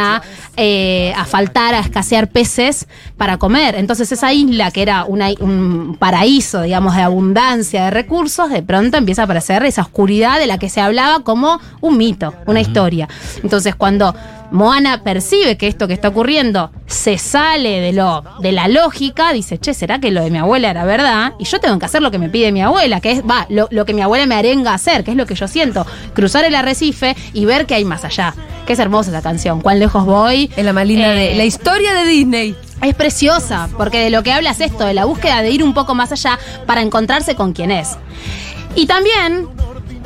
eh, 0.57 1.13
a 1.15 1.25
faltar, 1.25 1.73
a 1.73 1.79
escasear 1.79 2.29
peces 2.29 2.87
para 3.23 3.37
comer. 3.37 3.75
Entonces 3.75 4.11
esa 4.11 4.33
isla 4.33 4.69
que 4.69 4.81
era 4.81 5.05
una- 5.05 5.29
un 5.39 5.95
paraíso, 5.97 6.61
digamos, 6.63 6.93
de 6.97 7.03
abundancia 7.03 7.85
de 7.85 7.89
recursos, 7.91 8.49
de 8.49 8.61
pronto 8.61 8.97
empieza 8.97 9.21
a 9.21 9.25
aparecer 9.25 9.63
esa 9.63 9.81
oscuridad 9.83 10.39
de 10.39 10.45
la 10.47 10.57
que 10.57 10.67
se 10.67 10.81
hablaba 10.81 11.21
como 11.23 11.57
un 11.79 11.95
mito, 11.97 12.33
una 12.47 12.59
historia. 12.59 13.07
Entonces 13.41 13.75
cuando 13.75 14.13
Moana 14.51 15.03
percibe 15.03 15.55
que 15.57 15.67
esto 15.67 15.87
que 15.87 15.93
está 15.93 16.09
ocurriendo 16.09 16.69
se 16.85 17.17
sale 17.17 17.79
de 17.79 17.93
lo 17.93 18.23
de 18.41 18.51
la 18.51 18.67
lógica, 18.67 19.31
dice, 19.31 19.57
che, 19.57 19.73
¿será 19.73 19.99
que 19.99 20.11
lo 20.11 20.21
de 20.21 20.29
mi 20.29 20.37
abuela 20.39 20.69
era 20.69 20.83
verdad? 20.83 21.31
Y 21.39 21.45
yo 21.45 21.59
tengo 21.61 21.79
que 21.79 21.85
hacer 21.85 22.01
lo 22.01 22.11
que 22.11 22.19
me 22.19 22.27
pide 22.29 22.51
mi 22.51 22.61
abuela, 22.61 22.99
que 22.99 23.11
es, 23.13 23.21
va, 23.23 23.45
lo, 23.49 23.69
lo 23.71 23.85
que 23.85 23.93
mi 23.93 24.01
abuela 24.01 24.25
me 24.25 24.35
arenga 24.35 24.71
a 24.71 24.75
hacer, 24.75 25.05
que 25.05 25.11
es 25.11 25.17
lo 25.17 25.25
que 25.25 25.35
yo 25.35 25.47
siento, 25.47 25.87
cruzar 26.13 26.43
el 26.43 26.55
arrecife 26.55 27.15
y 27.33 27.45
ver 27.45 27.65
qué 27.65 27.75
hay 27.75 27.85
más 27.85 28.03
allá. 28.03 28.35
Que 28.67 28.73
es 28.73 28.79
hermosa 28.79 29.09
esa 29.11 29.21
canción, 29.21 29.59
cuán 29.59 29.79
lejos 29.79 30.05
voy. 30.05 30.49
Es 30.55 30.63
la 30.63 30.71
más 30.71 30.85
linda 30.87 31.09
de 31.09 31.33
Eh, 31.33 31.35
la 31.35 31.43
historia 31.45 31.93
de 31.95 32.05
Disney. 32.05 32.55
Es 32.89 32.95
preciosa, 32.95 33.69
porque 33.77 33.99
de 33.99 34.09
lo 34.09 34.23
que 34.23 34.31
habla 34.33 34.51
es 34.51 34.59
esto, 34.61 34.85
de 34.85 34.93
la 34.93 35.05
búsqueda 35.05 35.41
de 35.41 35.49
ir 35.51 35.63
un 35.63 35.73
poco 35.73 35.95
más 35.95 36.11
allá 36.11 36.37
para 36.65 36.81
encontrarse 36.81 37.35
con 37.35 37.53
quien 37.53 37.71
es. 37.71 37.97
Y 38.75 38.87
también, 38.87 39.47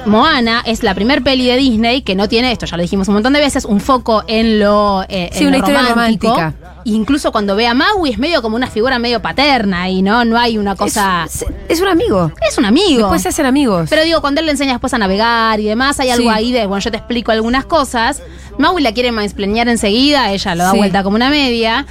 Moana 0.06 0.62
es 0.66 0.84
la 0.84 0.94
primer 0.94 1.24
peli 1.24 1.48
de 1.48 1.58
Disney 1.58 2.02
que 2.02 2.16
no 2.16 2.28
tiene 2.30 2.52
esto, 2.52 2.66
ya 2.66 2.78
lo 2.78 2.84
dijimos 2.84 3.08
un 3.08 3.16
montón 3.16 3.34
de 3.34 3.40
veces, 3.40 3.66
un 3.66 3.80
foco 3.80 4.24
en 4.28 4.60
lo, 4.60 5.04
eh, 5.10 5.30
Sí, 5.34 5.40
en 5.44 5.48
una 5.48 5.58
lo 5.58 5.64
historia 5.64 5.90
romántico. 5.90 6.34
romántica. 6.36 6.68
Incluso 6.86 7.32
cuando 7.34 7.56
ve 7.58 7.68
a 7.68 7.74
Maui 7.74 8.12
es 8.12 8.18
medio 8.18 8.42
como 8.42 8.56
una 8.56 8.68
figura 8.68 8.98
medio 9.00 9.22
paterna 9.22 9.90
y 9.90 10.02
no, 10.02 10.24
no 10.24 10.38
hay 10.38 10.58
una 10.58 10.76
cosa... 10.78 11.26
Es, 11.26 11.46
es 11.68 11.82
un 11.82 11.90
amigo. 11.90 12.32
Es, 12.48 12.58
un 12.58 12.64
amigo. 12.64 13.00
Después 13.00 13.22
se 13.22 13.30
hacen 13.30 13.46
amigos. 13.46 13.88
Pero 13.90 14.04
digo, 14.04 14.22
cuando 14.22 14.40
él 14.40 14.46
le 14.46 14.54
enseña 14.54 14.72
después 14.72 14.94
a 14.94 14.98
navegar 14.98 15.60
y 15.60 15.66
demás, 15.66 16.00
hay 16.00 16.12
algo 16.12 16.30
Sí. 16.30 16.36
ahí 16.36 16.52
de, 16.54 16.66
bueno, 16.66 16.80
yo 16.80 16.90
te 16.92 16.96
explico 16.98 17.34
algunas 17.34 17.66
cosas. 17.66 18.22
Maui 18.58 18.82
la 18.82 18.94
quiere 18.94 19.12
mansplanear 19.12 19.68
enseguida, 19.68 20.32
ella 20.32 20.56
lo 20.56 20.64
da 20.64 20.72
Sí. 20.72 20.78
vuelta 20.78 21.04
como 21.04 21.18
una 21.18 21.30
media. 21.30 21.86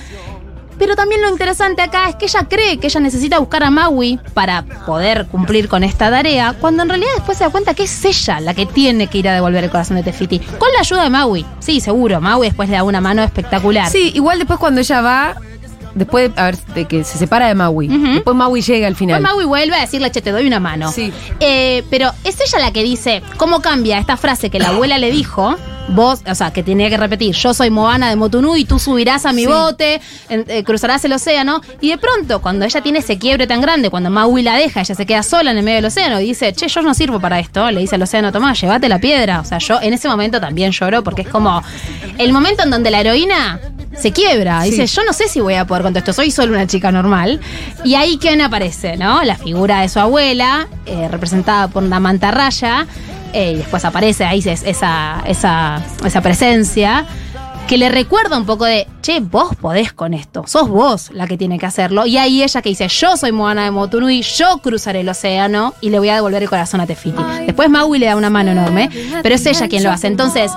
Pero 0.78 0.96
también 0.96 1.22
lo 1.22 1.28
interesante 1.28 1.82
acá 1.82 2.08
es 2.08 2.16
que 2.16 2.26
ella 2.26 2.46
cree 2.48 2.78
que 2.78 2.86
ella 2.86 3.00
necesita 3.00 3.38
buscar 3.38 3.64
a 3.64 3.70
Maui 3.70 4.18
para 4.34 4.62
poder 4.62 5.26
cumplir 5.26 5.68
con 5.68 5.84
esta 5.84 6.10
tarea, 6.10 6.54
cuando 6.60 6.82
en 6.82 6.88
realidad 6.88 7.10
después 7.16 7.38
se 7.38 7.44
da 7.44 7.50
cuenta 7.50 7.74
que 7.74 7.84
es 7.84 8.04
ella 8.04 8.40
la 8.40 8.54
que 8.54 8.66
tiene 8.66 9.06
que 9.06 9.18
ir 9.18 9.28
a 9.28 9.34
devolver 9.34 9.64
el 9.64 9.70
corazón 9.70 9.96
de 9.96 10.02
Tefiti. 10.02 10.38
Con 10.38 10.72
la 10.72 10.80
ayuda 10.80 11.02
de 11.04 11.10
Maui. 11.10 11.46
Sí, 11.60 11.80
seguro. 11.80 12.20
Maui 12.20 12.48
después 12.48 12.68
le 12.68 12.76
da 12.76 12.84
una 12.84 13.00
mano 13.00 13.22
espectacular. 13.22 13.90
Sí, 13.90 14.12
igual 14.14 14.38
después 14.38 14.58
cuando 14.58 14.80
ella 14.80 15.00
va, 15.00 15.36
después 15.96 16.30
a 16.36 16.44
ver, 16.44 16.56
de 16.74 16.84
que 16.84 17.02
se 17.02 17.18
separa 17.18 17.48
de 17.48 17.54
Maui. 17.56 17.88
Después 17.88 18.36
Maui 18.36 18.62
llega 18.62 18.86
al 18.86 18.94
final. 18.94 19.16
Después 19.20 19.34
Maui 19.34 19.44
vuelve 19.46 19.74
a 19.76 19.80
decirle, 19.80 20.10
che, 20.12 20.20
te 20.22 20.30
doy 20.30 20.46
una 20.46 20.60
mano. 20.60 20.92
Sí. 20.92 21.12
Eh, 21.40 21.82
pero 21.90 22.12
es 22.22 22.36
ella 22.40 22.60
la 22.64 22.72
que 22.72 22.84
dice 22.84 23.22
cómo 23.36 23.60
cambia 23.60 23.98
esta 23.98 24.16
frase 24.16 24.48
que 24.50 24.60
la 24.60 24.68
abuela 24.68 24.98
le 24.98 25.10
dijo. 25.10 25.56
Vos, 25.88 26.22
o 26.28 26.34
sea, 26.34 26.52
que 26.52 26.64
tenía 26.64 26.90
que 26.90 26.96
repetir, 26.96 27.32
yo 27.36 27.54
soy 27.54 27.70
Moana 27.70 28.10
de 28.10 28.16
Motunú 28.16 28.56
y 28.56 28.64
tú 28.64 28.80
subirás 28.80 29.24
a 29.24 29.32
mi 29.32 29.42
Sí. 29.42 29.46
bote, 29.46 30.00
eh, 30.28 30.64
cruzarás 30.64 31.04
el 31.04 31.12
océano. 31.12 31.60
Y 31.80 31.90
de 31.90 31.96
pronto, 31.96 32.42
cuando 32.42 32.64
ella 32.64 32.80
tiene 32.80 32.98
ese 32.98 33.18
quiebre 33.18 33.46
tan 33.46 33.60
grande, 33.60 33.88
cuando 33.88 34.10
Maui 34.10 34.42
la 34.42 34.56
deja, 34.56 34.80
ella 34.80 34.94
se 34.96 35.06
queda 35.06 35.22
sola 35.22 35.52
en 35.52 35.58
el 35.58 35.62
medio 35.62 35.76
del 35.76 35.84
océano 35.84 36.20
y 36.20 36.24
dice, 36.24 36.52
che, 36.54 36.66
yo 36.66 36.82
no 36.82 36.92
sirvo 36.92 37.20
para 37.20 37.38
esto. 37.38 37.70
Le 37.70 37.78
dice 37.80 37.94
al 37.94 38.02
océano, 38.02 38.32
tomá, 38.32 38.52
llévate 38.54 38.88
la 38.88 38.98
piedra. 38.98 39.38
O 39.38 39.44
sea, 39.44 39.58
yo 39.58 39.80
en 39.80 39.92
ese 39.94 40.08
momento 40.08 40.40
también 40.40 40.72
lloro 40.72 41.04
porque 41.04 41.22
es 41.22 41.28
como 41.28 41.62
el 42.18 42.32
momento 42.32 42.64
en 42.64 42.70
donde 42.70 42.90
la 42.90 42.98
heroína 43.02 43.60
se 43.98 44.12
quiebra. 44.12 44.62
Sí. 44.62 44.70
Dice, 44.70 44.86
yo 44.86 45.04
no 45.04 45.12
sé 45.12 45.28
si 45.28 45.40
voy 45.40 45.54
a 45.54 45.66
poder 45.66 45.82
con 45.82 45.92
todo 45.92 45.98
esto, 46.00 46.12
soy 46.12 46.30
solo 46.30 46.52
una 46.52 46.66
chica 46.66 46.92
normal. 46.92 47.40
Y 47.84 47.94
ahí 47.94 48.18
quién 48.20 48.40
aparece, 48.40 48.96
¿no? 48.96 49.22
La 49.24 49.36
figura 49.36 49.80
de 49.80 49.88
su 49.88 49.98
abuela, 50.00 50.68
eh, 50.86 51.08
representada 51.10 51.68
por 51.68 51.82
una 51.82 52.00
mantarraya, 52.00 52.86
eh, 53.32 53.52
y 53.52 53.56
después 53.56 53.84
aparece 53.84 54.24
ahí 54.24 54.38
es- 54.44 54.62
esa, 54.64 55.22
esa, 55.26 55.82
esa 56.04 56.20
presencia. 56.20 57.06
Que 57.66 57.78
le 57.78 57.88
recuerda 57.88 58.38
un 58.38 58.46
poco 58.46 58.64
de, 58.64 58.86
che, 59.02 59.18
vos 59.18 59.56
podés 59.56 59.92
con 59.92 60.14
esto, 60.14 60.44
sos 60.46 60.68
vos 60.68 61.10
la 61.12 61.26
que 61.26 61.36
tiene 61.36 61.58
que 61.58 61.66
hacerlo. 61.66 62.06
Y 62.06 62.16
ahí 62.16 62.44
ella 62.44 62.62
que 62.62 62.68
dice, 62.68 62.86
yo 62.86 63.16
soy 63.16 63.32
Moana 63.32 63.64
de 63.64 63.72
Motunui, 63.72 64.22
yo 64.22 64.58
cruzaré 64.58 65.00
el 65.00 65.08
océano 65.08 65.74
y 65.80 65.90
le 65.90 65.98
voy 65.98 66.08
a 66.10 66.14
devolver 66.14 66.44
el 66.44 66.48
corazón 66.48 66.80
a 66.80 66.86
Tefiti. 66.86 67.20
Después 67.44 67.68
Maui 67.68 67.98
le 67.98 68.06
da 68.06 68.14
una 68.14 68.30
mano 68.30 68.52
enorme, 68.52 68.88
pero 69.20 69.34
es 69.34 69.44
ella 69.46 69.66
quien 69.66 69.82
lo 69.82 69.90
hace. 69.90 70.06
Entonces, 70.06 70.52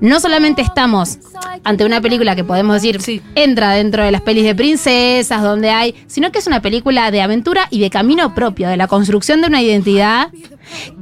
no 0.00 0.20
solamente 0.20 0.62
estamos 0.62 1.18
ante 1.64 1.84
una 1.84 2.00
película 2.00 2.34
que 2.36 2.44
podemos 2.44 2.74
decir 2.74 3.00
Sí. 3.00 3.22
entra 3.34 3.72
dentro 3.72 4.02
de 4.04 4.10
las 4.10 4.20
pelis 4.22 4.44
de 4.44 4.54
princesas, 4.54 5.42
donde 5.42 5.70
hay, 5.70 5.94
sino 6.06 6.30
que 6.32 6.38
es 6.38 6.46
una 6.46 6.60
película 6.60 7.10
de 7.10 7.22
aventura 7.22 7.68
y 7.70 7.80
de 7.80 7.90
camino 7.90 8.34
propio, 8.34 8.68
de 8.68 8.76
la 8.76 8.86
construcción 8.88 9.40
de 9.40 9.48
una 9.48 9.62
identidad 9.62 10.28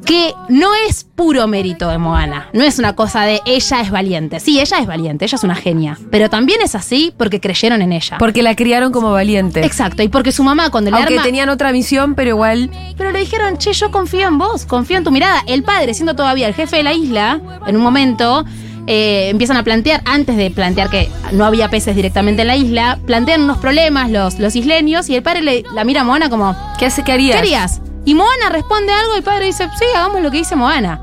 que 0.05 0.35
no 0.49 0.71
es 0.89 1.05
puro 1.05 1.47
mérito 1.47 1.89
de 1.89 1.99
Moana. 1.99 2.49
No 2.53 2.65
es 2.65 2.79
una 2.79 2.95
cosa 2.97 3.23
de 3.23 3.41
ella 3.47 3.81
es 3.81 3.91
valiente. 3.91 4.41
Sí, 4.41 4.61
ella 4.61 4.79
es 4.79 4.87
valiente, 4.87 5.25
ella 5.25 5.37
es 5.37 5.45
una 5.45 5.55
genia. 5.55 5.97
Pero 6.11 6.29
también 6.29 6.61
es 6.63 6.75
así 6.75 7.15
porque 7.17 7.41
creyeron 7.41 7.81
en 7.81 7.93
ella. 7.93 8.19
Porque 8.19 8.43
la 8.43 8.57
criaron 8.57 8.93
como 8.93 9.13
valiente. 9.13 9.65
Exacto, 9.65 10.03
y 10.03 10.09
porque 10.09 10.33
su 10.33 10.43
mamá 10.43 10.71
cuando 10.71 10.91
le 10.91 10.97
Aunque 10.97 11.15
arma... 11.15 11.23
tenían 11.25 11.49
otra 11.49 11.71
misión, 11.73 12.15
pero 12.15 12.31
igual. 12.31 12.71
Pero 12.97 13.13
le 13.13 13.21
dijeron, 13.21 13.57
che, 13.59 13.73
yo 13.73 13.91
confío 13.93 14.27
en 14.27 14.39
vos, 14.39 14.67
confío 14.67 14.97
en 14.99 15.05
tu 15.05 15.13
mirada. 15.13 15.43
El 15.47 15.63
padre, 15.63 15.95
siendo 15.95 16.17
todavía 16.17 16.49
el 16.49 16.55
jefe 16.55 16.79
de 16.79 16.83
la 16.83 16.93
isla, 16.93 17.41
en 17.67 17.77
un 17.77 17.83
momento 17.83 18.45
eh, 18.87 19.29
empiezan 19.31 19.57
a 19.57 19.63
plantear, 19.63 20.03
antes 20.05 20.37
de 20.37 20.51
plantear 20.51 20.91
que 20.91 21.09
no 21.33 21.45
había 21.45 21.69
peces 21.69 21.95
directamente 21.95 22.43
en 22.43 22.49
la 22.49 22.57
isla, 22.57 22.99
plantean 23.07 23.43
unos 23.43 23.59
problemas 23.59 24.11
los, 24.11 24.39
los 24.39 24.57
isleños 24.57 25.09
y 25.09 25.15
el 25.15 25.23
padre 25.23 25.43
le, 25.43 25.65
la 25.75 25.85
mira 25.85 26.01
a 26.01 26.05
Moana 26.05 26.29
como, 26.29 26.57
¿Qué 26.79 26.87
hace? 26.87 27.03
¿Qué 27.05 27.13
harías? 27.13 27.35
¿qué 27.35 27.39
harías? 27.41 27.81
Y 28.05 28.15
Moana 28.15 28.49
responde 28.51 28.93
algo 28.93 29.15
y 29.15 29.19
el 29.19 29.23
padre 29.23 29.47
dice, 29.47 29.69
sí, 29.79 29.85
hagamos 29.95 30.21
lo 30.23 30.31
que 30.31 30.39
dice 30.39 30.57
Moana. 30.57 31.01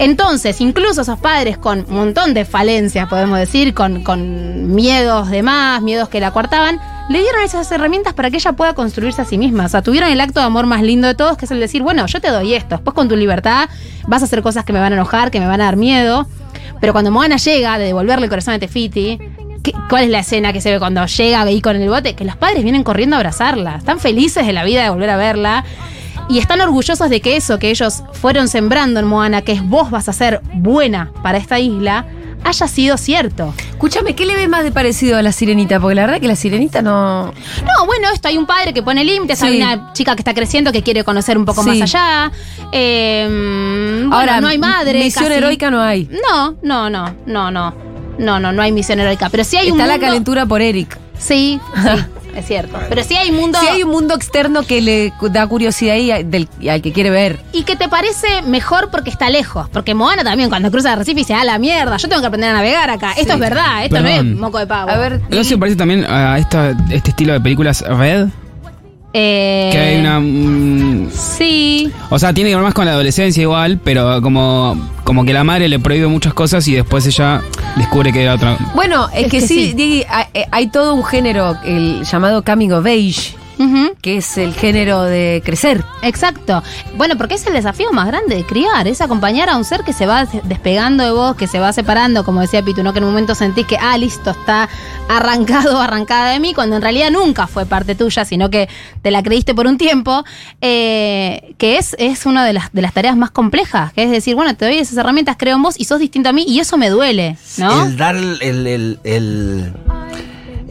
Entonces, 0.00 0.60
incluso 0.60 1.02
esos 1.02 1.18
padres 1.20 1.56
con 1.56 1.84
un 1.88 1.94
montón 1.94 2.34
de 2.34 2.44
falencias, 2.44 3.08
podemos 3.08 3.38
decir, 3.38 3.74
con, 3.74 4.02
con 4.02 4.74
miedos 4.74 5.30
de 5.30 5.44
más, 5.44 5.80
miedos 5.82 6.08
que 6.08 6.18
la 6.18 6.32
coartaban, 6.32 6.80
le 7.08 7.20
dieron 7.20 7.42
esas 7.42 7.70
herramientas 7.70 8.12
para 8.12 8.30
que 8.30 8.38
ella 8.38 8.54
pueda 8.54 8.74
construirse 8.74 9.22
a 9.22 9.24
sí 9.24 9.38
misma. 9.38 9.66
O 9.66 9.68
sea, 9.68 9.82
tuvieron 9.82 10.10
el 10.10 10.20
acto 10.20 10.40
de 10.40 10.46
amor 10.46 10.66
más 10.66 10.82
lindo 10.82 11.06
de 11.06 11.14
todos, 11.14 11.36
que 11.36 11.44
es 11.44 11.50
el 11.52 11.60
decir, 11.60 11.82
bueno, 11.82 12.06
yo 12.06 12.20
te 12.20 12.30
doy 12.30 12.54
esto, 12.54 12.76
después 12.76 12.94
con 12.94 13.08
tu 13.08 13.14
libertad 13.14 13.68
vas 14.08 14.22
a 14.22 14.24
hacer 14.24 14.42
cosas 14.42 14.64
que 14.64 14.72
me 14.72 14.80
van 14.80 14.92
a 14.92 14.96
enojar, 14.96 15.30
que 15.30 15.38
me 15.38 15.46
van 15.46 15.60
a 15.60 15.64
dar 15.64 15.76
miedo. 15.76 16.26
Pero 16.84 16.92
cuando 16.92 17.10
Moana 17.10 17.36
llega 17.38 17.78
de 17.78 17.86
devolverle 17.86 18.26
el 18.26 18.30
corazón 18.30 18.52
a 18.52 18.58
Tefiti, 18.58 19.18
¿qué- 19.62 19.72
¿cuál 19.88 20.04
es 20.04 20.10
la 20.10 20.18
escena 20.18 20.52
que 20.52 20.60
se 20.60 20.70
ve 20.70 20.78
cuando 20.78 21.06
llega 21.06 21.40
ahí 21.40 21.62
con 21.62 21.76
el 21.76 21.88
bote? 21.88 22.14
Que 22.14 22.26
los 22.26 22.36
padres 22.36 22.62
vienen 22.62 22.84
corriendo 22.84 23.16
a 23.16 23.20
abrazarla, 23.20 23.76
están 23.76 23.98
felices 23.98 24.46
de 24.46 24.52
la 24.52 24.64
vida 24.64 24.82
de 24.82 24.90
volver 24.90 25.08
a 25.08 25.16
verla. 25.16 25.64
Y 26.28 26.40
están 26.40 26.60
orgullosos 26.60 27.08
de 27.08 27.22
que 27.22 27.36
eso 27.36 27.58
que 27.58 27.70
ellos 27.70 28.02
fueron 28.12 28.48
sembrando 28.48 29.00
en 29.00 29.06
Moana, 29.06 29.40
que 29.40 29.52
es 29.52 29.66
vos 29.66 29.90
vas 29.90 30.10
a 30.10 30.12
ser 30.12 30.42
buena 30.52 31.10
para 31.22 31.38
esta 31.38 31.58
isla, 31.58 32.04
haya 32.44 32.68
sido 32.68 32.96
cierto. 32.96 33.54
Escúchame, 33.70 34.14
¿qué 34.14 34.26
le 34.26 34.34
ves 34.36 34.48
más 34.48 34.62
de 34.64 34.70
parecido 34.70 35.16
a 35.18 35.22
la 35.22 35.32
sirenita? 35.32 35.80
Porque 35.80 35.94
la 35.94 36.02
verdad 36.06 36.20
que 36.20 36.28
la 36.28 36.36
sirenita 36.36 36.82
no. 36.82 37.26
No, 37.26 37.86
bueno, 37.86 38.08
esto 38.12 38.28
hay 38.28 38.36
un 38.38 38.46
padre 38.46 38.72
que 38.72 38.82
pone 38.82 39.04
límites, 39.04 39.38
Sí. 39.38 39.46
hay 39.46 39.56
una 39.62 39.92
chica 39.94 40.14
que 40.14 40.20
está 40.20 40.34
creciendo 40.34 40.70
que 40.72 40.82
quiere 40.82 41.04
conocer 41.04 41.36
un 41.38 41.44
poco 41.44 41.62
Sí. 41.62 41.70
más 41.70 41.82
allá. 41.82 42.30
Eh, 42.72 43.26
bueno, 43.28 44.14
Ahora, 44.14 44.40
no 44.40 44.48
hay 44.48 44.58
madre. 44.58 44.98
Misión 44.98 45.24
casi. 45.24 45.36
heroica 45.36 45.70
no 45.70 45.80
hay. 45.82 46.08
No, 46.30 46.54
no, 46.62 46.90
no, 46.90 47.14
no, 47.26 47.50
no. 47.50 47.74
No, 48.18 48.38
no, 48.38 48.52
no 48.52 48.62
hay 48.62 48.70
misión 48.72 49.00
heroica. 49.00 49.28
Pero 49.28 49.42
sí 49.42 49.56
hay 49.56 49.70
un 49.70 49.72
Está 49.80 49.86
la 49.86 49.94
mundo- 49.94 50.06
calentura 50.06 50.46
por 50.46 50.62
Eric. 50.62 50.98
Sí, 51.18 51.58
sí, 51.74 51.88
es 52.36 52.46
cierto. 52.46 52.78
Pero 52.88 53.02
sí 53.04 53.16
hay 53.16 53.30
un 53.30 53.36
mundo. 53.36 53.58
Si 53.60 53.66
hay 53.66 53.82
un 53.82 53.90
mundo 53.90 54.14
externo 54.14 54.62
que 54.62 54.80
le 54.80 55.12
da 55.30 55.46
curiosidad 55.46 55.96
y 55.96 56.10
al, 56.10 56.30
del- 56.30 56.48
y 56.60 56.68
al 56.68 56.82
que 56.82 56.92
quiere 56.92 57.10
ver. 57.10 57.40
Y 57.52 57.62
que 57.64 57.76
te 57.76 57.88
parece 57.88 58.42
mejor 58.42 58.90
porque 58.90 59.10
está 59.10 59.30
lejos. 59.30 59.68
Porque 59.70 59.94
Moana 59.94 60.24
también, 60.24 60.48
cuando 60.48 60.70
cruza 60.70 60.92
el 60.92 60.98
Recife, 60.98 61.18
dice, 61.18 61.34
ah, 61.34 61.44
la 61.44 61.58
mierda, 61.58 61.96
yo 61.96 62.08
tengo 62.08 62.20
que 62.20 62.26
aprender 62.28 62.50
a 62.50 62.54
navegar 62.54 62.90
acá. 62.90 63.12
Esto 63.16 63.34
es 63.34 63.38
verdad, 63.38 63.84
esto 63.84 64.00
no 64.00 64.08
es 64.08 64.24
moco 64.24 64.58
de 64.58 64.66
pavo. 64.66 64.90
A 64.90 64.96
ver. 64.98 65.20
¿No 65.30 65.44
se 65.44 65.56
parece 65.58 65.76
también 65.76 66.04
a 66.04 66.38
esta, 66.38 66.70
este 66.90 67.10
estilo 67.10 67.32
de 67.32 67.40
películas 67.40 67.82
Red? 67.86 68.28
Eh, 69.16 69.68
Que 69.72 69.78
hay 69.78 70.00
una... 70.00 70.18
mm, 70.18 71.08
Sí. 71.12 71.88
o 72.10 72.18
sea, 72.18 72.32
tiene 72.34 72.50
que 72.50 72.56
ver 72.56 72.64
más 72.64 72.74
con 72.74 72.84
la 72.84 72.92
adolescencia 72.92 73.40
igual, 73.42 73.78
pero 73.82 74.20
como, 74.20 74.76
como 75.04 75.24
que 75.24 75.32
la 75.32 75.44
madre 75.44 75.68
le 75.68 75.78
prohíbe 75.78 76.08
muchas 76.08 76.34
cosas 76.34 76.66
y 76.66 76.74
después 76.74 77.06
ella 77.06 77.40
descubre 77.76 78.12
que 78.12 78.22
era 78.24 78.34
otra... 78.34 78.58
Bueno, 78.74 79.08
es, 79.14 79.26
Es 79.26 79.30
que, 79.30 79.38
que 79.40 79.46
sí, 79.46 79.74
sí. 79.76 80.04
Hay, 80.08 80.24
hay 80.50 80.66
todo 80.66 80.94
un 80.94 81.04
género, 81.04 81.56
el 81.64 82.02
llamado 82.04 82.42
coming 82.42 82.70
of 82.72 82.84
age, 82.86 83.36
Que 84.02 84.18
es 84.18 84.36
el 84.36 84.52
género 84.54 85.02
de 85.02 85.40
crecer. 85.44 85.82
Exacto. 86.02 86.62
Bueno, 86.96 87.16
porque 87.16 87.34
es 87.34 87.46
el 87.46 87.52
desafío 87.54 87.92
más 87.92 88.06
grande 88.06 88.36
de 88.36 88.44
criar, 88.44 88.86
es 88.88 89.00
acompañar 89.00 89.48
a 89.48 89.56
un 89.56 89.64
ser 89.64 89.82
que 89.82 89.92
se 89.92 90.06
va 90.06 90.26
des- 90.26 90.42
despegando 90.44 91.02
de 91.04 91.10
vos, 91.10 91.36
que 91.36 91.46
se 91.46 91.58
va 91.58 91.72
separando, 91.72 92.24
como 92.24 92.40
decía 92.40 92.62
Pitu, 92.62 92.82
¿no? 92.82 92.92
que 92.92 92.98
en 92.98 93.04
un 93.04 93.10
momento 93.10 93.34
sentís 93.34 93.66
que, 93.66 93.76
ah, 93.78 93.96
listo, 93.96 94.30
está 94.30 94.68
arrancado, 95.08 95.80
arrancada 95.80 96.32
de 96.32 96.40
mí, 96.40 96.52
cuando 96.54 96.76
en 96.76 96.82
realidad 96.82 97.10
nunca 97.10 97.46
fue 97.46 97.64
parte 97.66 97.94
tuya, 97.94 98.24
sino 98.24 98.50
que 98.50 98.68
te 99.02 99.10
la 99.10 99.22
creíste 99.22 99.54
por 99.54 99.66
un 99.66 99.78
tiempo, 99.78 100.24
eh, 100.60 101.54
que 101.58 101.78
es, 101.78 101.94
es 101.98 102.26
una 102.26 102.44
de 102.44 102.52
las, 102.52 102.72
de 102.72 102.82
las 102.82 102.92
tareas 102.92 103.16
más 103.16 103.30
complejas, 103.30 103.92
que 103.92 104.02
es 104.02 104.10
decir, 104.10 104.34
bueno, 104.34 104.54
te 104.56 104.64
doy 104.66 104.78
esas 104.78 104.96
herramientas, 104.96 105.36
creo 105.38 105.56
en 105.56 105.62
vos 105.62 105.74
y 105.78 105.84
sos 105.84 106.00
distinto 106.00 106.28
a 106.28 106.32
mí 106.32 106.44
y 106.46 106.60
eso 106.60 106.76
me 106.76 106.90
duele, 106.90 107.36
¿no? 107.58 107.84
El 107.86 107.96
dar 107.96 108.16
el, 108.16 108.42
el, 108.42 108.98
el, 109.04 109.72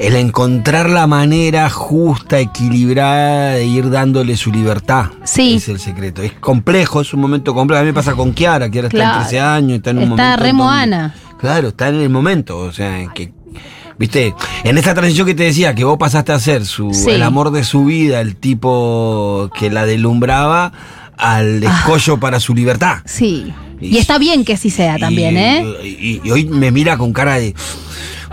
el 0.04 0.16
encontrar 0.16 0.90
la 0.90 1.08
manera 1.08 1.70
justa, 1.70 2.40
equilibrada 2.40 3.52
de 3.54 3.66
ir 3.66 3.90
dándole 3.90 4.36
su 4.38 4.52
libertad. 4.52 5.06
Sí. 5.24 5.56
Es 5.56 5.70
el 5.70 5.80
secreto. 5.80 6.22
Es 6.22 6.34
complejo, 6.34 7.02
es 7.02 7.14
un 7.14 7.22
momento 7.22 7.54
complejo. 7.54 7.80
A 7.80 7.84
mí 7.84 7.88
me 7.90 7.94
pasa 7.94 8.14
con 8.14 8.34
Kiara, 8.34 8.70
Kiara 8.70 8.88
está 8.88 8.98
Claro. 8.98 9.16
en 9.18 9.22
13 9.22 9.40
años, 9.40 9.78
está 9.78 9.90
en 9.92 9.98
un 9.98 10.04
Está 10.04 10.16
momento. 10.16 10.44
re 10.44 10.50
en 10.50 10.58
donde- 10.58 10.64
Moana. 10.74 11.16
Claro, 11.40 11.68
está 11.70 11.88
en 11.90 11.96
el 11.96 12.10
momento. 12.10 12.58
O 12.58 12.72
sea, 12.72 13.00
en 13.02 13.10
que. 13.12 13.34
Viste, 13.98 14.34
en 14.64 14.78
esa 14.78 14.94
transición 14.94 15.28
que 15.28 15.36
te 15.36 15.44
decía, 15.44 15.76
que 15.76 15.84
vos 15.84 15.98
pasaste 16.00 16.32
a 16.32 16.40
ser 16.40 16.66
su, 16.66 16.94
Sí. 16.94 17.12
el 17.12 17.22
amor 17.24 17.52
de 17.52 17.64
su 17.64 17.86
vida, 17.86 18.22
el 18.22 18.36
tipo 18.36 19.50
que 19.58 19.70
la 19.70 19.86
deslumbraba, 19.86 20.74
al 21.18 21.64
Ah. 21.66 21.78
escollo 21.80 22.20
para 22.20 22.40
su 22.40 22.56
libertad. 22.56 22.98
Sí. 23.06 23.54
Y- 23.80 23.96
Y 23.96 23.98
está 24.00 24.18
bien 24.18 24.44
que 24.46 24.58
sí 24.58 24.70
sea 24.70 24.98
también, 24.98 25.36
Y- 25.36 25.40
¿eh? 25.40 25.64
Y, 25.84 26.22
y 26.28 26.32
hoy 26.32 26.46
me 26.46 26.72
mira 26.72 26.98
con 26.98 27.14
cara 27.14 27.36
de. 27.36 27.54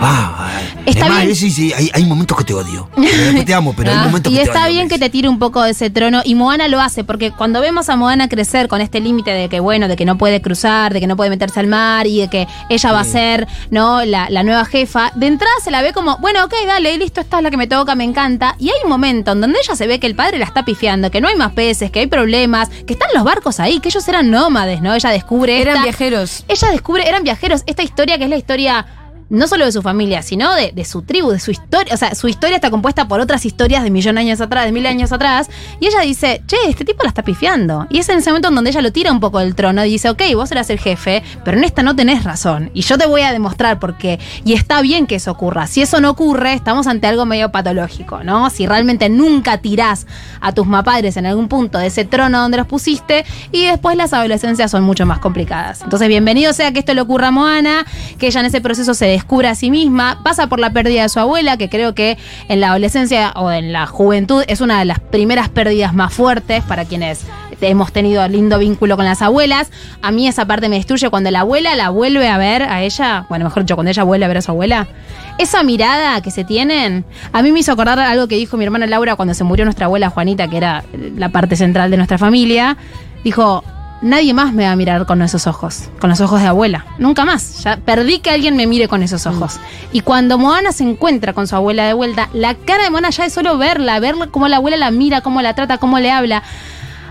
Ah, 0.03 0.61
Está 0.87 1.05
es 1.07 1.11
más, 1.13 1.25
bien. 1.25 1.37
sí, 1.37 1.51
sí, 1.51 1.73
hay, 1.75 1.91
hay 1.93 2.05
momentos 2.05 2.37
que 2.39 2.45
te 2.45 2.55
odio. 2.55 2.89
Después 2.97 3.45
te 3.45 3.55
amo, 3.55 3.75
pero 3.77 3.91
hay 3.91 3.97
Ah, 3.99 4.05
momentos 4.07 4.33
y 4.33 4.37
que 4.37 4.43
te 4.43 4.49
está 4.49 4.65
odio. 4.65 4.73
bien 4.73 4.89
que 4.89 4.99
te 4.99 5.11
tire 5.11 5.29
un 5.29 5.39
poco 5.39 5.63
de 5.63 5.71
ese 5.73 5.91
trono 5.91 6.23
y 6.25 6.35
Moana 6.35 6.69
lo 6.69 6.81
hace 6.81 7.05
porque 7.05 7.33
cuando 7.33 7.61
vemos 7.61 7.89
a 7.91 7.97
Moana 7.97 8.29
crecer 8.29 8.67
con 8.69 8.81
este 8.81 9.01
límite 9.01 9.31
de 9.33 9.49
que 9.49 9.61
bueno, 9.61 9.89
de 9.89 9.97
que 9.97 10.05
no 10.07 10.17
puede 10.17 10.41
cruzar, 10.41 10.95
de 10.95 11.01
que 11.01 11.07
no 11.07 11.17
puede 11.17 11.29
meterse 11.31 11.61
al 11.61 11.67
mar 11.67 12.07
y 12.07 12.21
de 12.21 12.29
que 12.29 12.49
ella 12.71 12.93
va 12.93 13.01
a 13.01 13.05
ser, 13.05 13.47
¿no? 13.71 14.05
La, 14.05 14.31
la 14.31 14.43
nueva 14.43 14.65
jefa, 14.65 15.13
de 15.17 15.27
entrada 15.27 15.53
se 15.63 15.71
la 15.71 15.83
ve 15.83 15.93
como, 15.93 16.17
bueno, 16.19 16.45
ok, 16.45 16.55
dale, 16.67 16.97
listo, 16.97 17.21
esta 17.21 17.37
es 17.39 17.43
la 17.43 17.51
que 17.51 17.57
me 17.59 17.67
toca, 17.67 17.95
me 17.95 18.05
encanta. 18.05 18.57
Y 18.59 18.69
hay 18.71 18.77
un 18.85 18.91
momento 18.91 19.33
en 19.33 19.41
donde 19.43 19.59
ella 19.63 19.77
se 19.77 19.87
ve 19.87 20.01
que 20.01 20.07
el 20.07 20.15
padre 20.15 20.39
la 20.39 20.47
está 20.47 20.65
pifiando, 20.65 21.11
que 21.11 21.21
no 21.21 21.29
hay 21.29 21.37
más 21.37 21.53
peces, 21.53 21.91
que 21.91 22.01
hay 22.01 22.07
problemas, 22.07 22.69
que 22.87 22.95
están 22.95 23.11
los 23.15 23.23
barcos 23.25 23.61
ahí, 23.61 23.81
que 23.81 23.89
ellos 23.91 24.07
eran 24.09 24.31
nómades, 24.31 24.81
¿no? 24.81 24.95
Ella 24.95 25.11
descubre 25.11 25.61
Eran 25.61 25.75
esta- 25.77 25.85
viajeros. 25.85 26.45
ella 26.49 26.69
descubre, 26.71 27.07
eran 27.09 27.23
viajeros, 27.23 27.63
esta 27.67 27.83
historia 27.83 28.17
que 28.19 28.25
es 28.25 28.31
la 28.31 28.37
historia 28.37 28.87
no 29.31 29.49
solo 29.49 29.65
de 29.65 29.73
su 29.73 29.81
familia, 29.81 30.23
sino 30.23 30.55
de, 30.55 30.73
de 30.73 30.85
su 30.85 31.03
tribu, 31.03 31.31
de 31.31 31.41
su 31.41 31.53
historia. 31.53 31.95
O 31.95 31.97
sea, 31.97 32.15
su 32.15 32.29
historia 32.29 32.57
está 32.57 32.71
compuesta 32.71 33.09
por 33.09 33.21
otras 33.21 33.47
historias 33.47 33.83
de 33.83 33.91
millón 33.91 34.17
de 34.17 34.23
años 34.23 34.41
atrás, 34.41 34.67
de 34.67 34.73
mil 34.73 34.87
años 34.87 35.13
atrás. 35.13 35.49
Y 35.79 35.87
ella 35.87 36.01
dice, 36.01 36.43
che, 36.47 36.57
este 36.69 36.85
tipo 36.85 37.03
la 37.03 37.09
está 37.09 37.23
pifiando. 37.23 37.87
Y 37.91 37.99
es 37.99 38.09
en 38.09 38.19
ese 38.19 38.31
momento 38.31 38.49
en 38.49 38.57
donde 38.57 38.71
ella 38.71 38.83
lo 38.83 38.93
tira 38.93 39.13
un 39.13 39.21
poco 39.21 39.39
del 39.39 39.55
trono 39.55 39.85
y 39.85 39.91
dice, 39.91 40.11
ok, 40.11 40.23
vos 40.35 40.51
eras 40.53 40.69
el 40.71 40.79
jefe, 40.79 41.23
pero 41.45 41.57
en 41.57 41.65
esta 41.65 41.83
no 41.83 41.97
tenés 41.97 42.25
razón. 42.25 42.71
Y 42.75 42.83
yo 42.83 42.99
te 42.99 43.07
voy 43.07 43.23
a 43.23 43.33
demostrar 43.33 43.79
por 43.79 43.97
qué. 43.97 44.19
Y 44.45 44.53
está 44.55 44.83
bien 44.83 45.07
que 45.07 45.15
eso 45.15 45.31
ocurra. 45.31 45.67
Si 45.67 45.81
eso 45.81 46.01
no 46.01 46.11
ocurre, 46.11 46.53
estamos 46.53 46.87
ante 46.87 47.07
algo 47.07 47.25
medio 47.25 47.53
patológico, 47.53 48.25
¿no? 48.25 48.51
Si 48.51 48.67
realmente 48.67 49.09
nunca 49.09 49.59
tirás 49.59 50.07
a 50.41 50.53
tus 50.53 50.67
mapadres 50.67 51.17
en 51.17 51.27
algún 51.27 51.49
punto 51.49 51.79
de 51.79 51.87
ese 51.87 52.05
trono 52.05 52.41
donde 52.41 52.57
los 52.57 52.67
pusiste 52.67 53.25
y 53.53 53.67
después 53.67 53.97
las 53.97 54.13
adolescencias 54.13 54.71
son 54.71 54.83
mucho 54.83 55.07
más 55.07 55.21
complicadas. 55.21 55.83
Entonces, 55.83 56.09
bienvenido 56.09 56.53
sea 56.53 56.73
que 56.73 56.81
esto 56.81 56.95
le 56.95 57.01
ocurra 57.01 57.29
a 57.29 57.31
Moana, 57.31 57.87
que 58.19 58.27
ella 58.27 58.41
en 58.41 58.47
ese 58.47 58.61
proceso 58.61 58.95
se 58.95 59.07
descubre 59.21 59.49
a 59.49 59.55
sí 59.55 59.71
misma, 59.71 60.21
pasa 60.25 60.47
por 60.47 60.59
la 60.59 60.71
pérdida 60.71 61.03
de 61.03 61.09
su 61.11 61.21
abuela, 61.21 61.59
que 61.59 61.69
creo 61.69 61.95
que 61.95 62.17
en 62.49 62.61
la 62.61 62.71
adolescencia 62.71 63.33
o 63.37 63.51
en 63.51 63.71
la 63.73 63.87
juventud 63.87 64.43
es 64.49 64.63
una 64.63 64.79
de 64.79 64.87
las 64.87 64.99
primeras 64.99 65.51
pérdidas 65.51 65.93
más 65.93 66.13
fuertes 66.13 66.65
para 66.65 66.87
quienes 66.87 67.27
hemos 67.61 67.93
tenido 67.93 68.27
lindo 68.29 68.59
vínculo 68.59 68.97
con 68.97 69.05
las 69.05 69.21
abuelas. 69.21 69.71
A 70.01 70.11
mí 70.11 70.27
esa 70.27 70.47
parte 70.47 70.71
me 70.71 70.77
destruye 70.77 71.11
cuando 71.11 71.31
la 71.31 71.41
abuela 71.41 71.75
la 71.77 71.91
vuelve 71.91 72.29
a 72.29 72.39
ver 72.39 72.63
a 72.63 72.83
ella, 72.83 73.27
bueno, 73.29 73.45
mejor 73.45 73.65
dicho, 73.65 73.75
cuando 73.75 73.91
ella 73.91 74.05
vuelve 74.05 74.25
a 74.25 74.29
ver 74.29 74.39
a 74.39 74.43
su 74.43 74.53
abuela. 74.53 74.89
Esa 75.37 75.63
mirada 75.63 76.23
que 76.23 76.31
se 76.31 76.45
tienen, 76.45 77.05
a 77.33 77.43
mí 77.43 77.53
me 77.53 77.61
hizo 77.61 77.73
acordar 77.73 77.99
algo 77.99 78.27
que 78.27 78.37
dijo 78.37 78.57
mi 78.57 78.65
hermana 78.65 78.87
Laura 78.87 79.17
cuando 79.17 79.35
se 79.35 79.45
murió 79.45 79.67
nuestra 79.67 79.85
abuela 79.85 80.09
Juanita, 80.09 80.49
que 80.49 80.57
era 80.57 80.83
la 81.17 81.29
parte 81.29 81.57
central 81.57 81.91
de 81.91 81.99
nuestra 81.99 82.17
familia. 82.17 82.79
Dijo, 83.23 83.63
nadie 84.03 84.35
más 84.35 84.53
me 84.53 84.65
va 84.65 84.73
a 84.73 84.77
mirar 84.77 85.07
con 85.07 85.23
esos 85.23 85.47
ojos, 85.47 85.91
con 86.01 86.11
los 86.11 86.21
ojos 86.21 86.41
de 86.41 86.49
abuela. 86.49 86.85
Nunca 86.99 87.25
más. 87.25 87.63
Ya 87.63 87.77
perdí 87.77 88.19
que 88.21 88.31
alguien 88.31 88.57
me 88.57 88.67
mire 88.67 88.89
con 88.89 89.03
esos 89.03 89.27
ojos. 89.27 89.59
Y 89.93 90.01
cuando 90.01 90.39
Moana 90.39 90.73
se 90.73 90.85
encuentra 90.85 91.33
con 91.33 91.47
su 91.47 91.57
abuela 91.57 91.85
de 91.85 91.93
vuelta, 91.93 92.29
la 92.33 92.55
cara 92.55 92.85
de 92.85 92.91
Moana 92.91 93.11
ya 93.11 93.27
es 93.27 93.33
solo 93.33 93.59
verla, 93.59 94.01
ver 94.01 94.15
cómo 94.31 94.49
la 94.49 94.57
abuela 94.57 94.77
la 94.77 94.91
mira, 94.91 95.21
cómo 95.21 95.43
la 95.43 95.55
trata, 95.55 95.79
cómo 95.79 95.99
le 95.99 96.11
habla. 96.11 96.43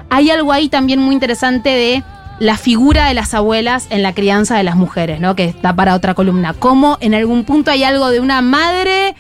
Hay 0.10 0.30
algo 0.30 0.52
ahí 0.52 0.70
también 0.70 1.00
muy 1.00 1.14
interesante 1.14 1.70
de 1.70 2.04
la 2.40 2.58
figura 2.58 3.08
de 3.08 3.14
las 3.14 3.34
abuelas 3.34 3.88
en 3.90 4.02
la 4.02 4.14
crianza 4.14 4.58
de 4.58 4.64
las 4.64 4.76
mujeres, 4.76 5.20
¿no? 5.20 5.36
Que 5.36 5.46
está 5.46 5.76
para 5.76 5.94
otra 5.94 6.14
columna. 6.14 6.54
Cómo 6.54 6.98
en 7.02 7.14
algún 7.14 7.44
punto 7.44 7.70
hay 7.70 7.84
algo 7.84 8.10
de 8.10 8.20
una 8.20 8.42
madre 8.42 9.16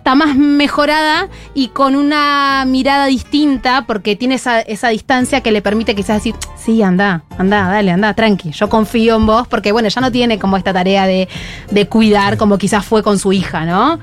hasta 0.00 0.14
más 0.14 0.34
mejorada 0.34 1.28
y 1.52 1.68
con 1.68 1.94
una 1.94 2.64
mirada 2.66 3.04
distinta 3.04 3.84
porque 3.86 4.16
tiene 4.16 4.36
esa, 4.36 4.60
esa 4.62 4.88
distancia 4.88 5.42
que 5.42 5.52
le 5.52 5.60
permite 5.60 5.94
quizás 5.94 6.16
decir, 6.16 6.34
sí, 6.56 6.82
anda, 6.82 7.22
anda, 7.36 7.68
dale, 7.68 7.90
anda, 7.90 8.14
tranqui, 8.14 8.50
yo 8.52 8.70
confío 8.70 9.16
en 9.16 9.26
vos 9.26 9.46
porque 9.46 9.72
bueno, 9.72 9.90
ya 9.90 10.00
no 10.00 10.10
tiene 10.10 10.38
como 10.38 10.56
esta 10.56 10.72
tarea 10.72 11.06
de, 11.06 11.28
de 11.70 11.86
cuidar 11.86 12.38
como 12.38 12.56
quizás 12.56 12.86
fue 12.86 13.02
con 13.02 13.18
su 13.18 13.34
hija, 13.34 13.66
¿no? 13.66 13.98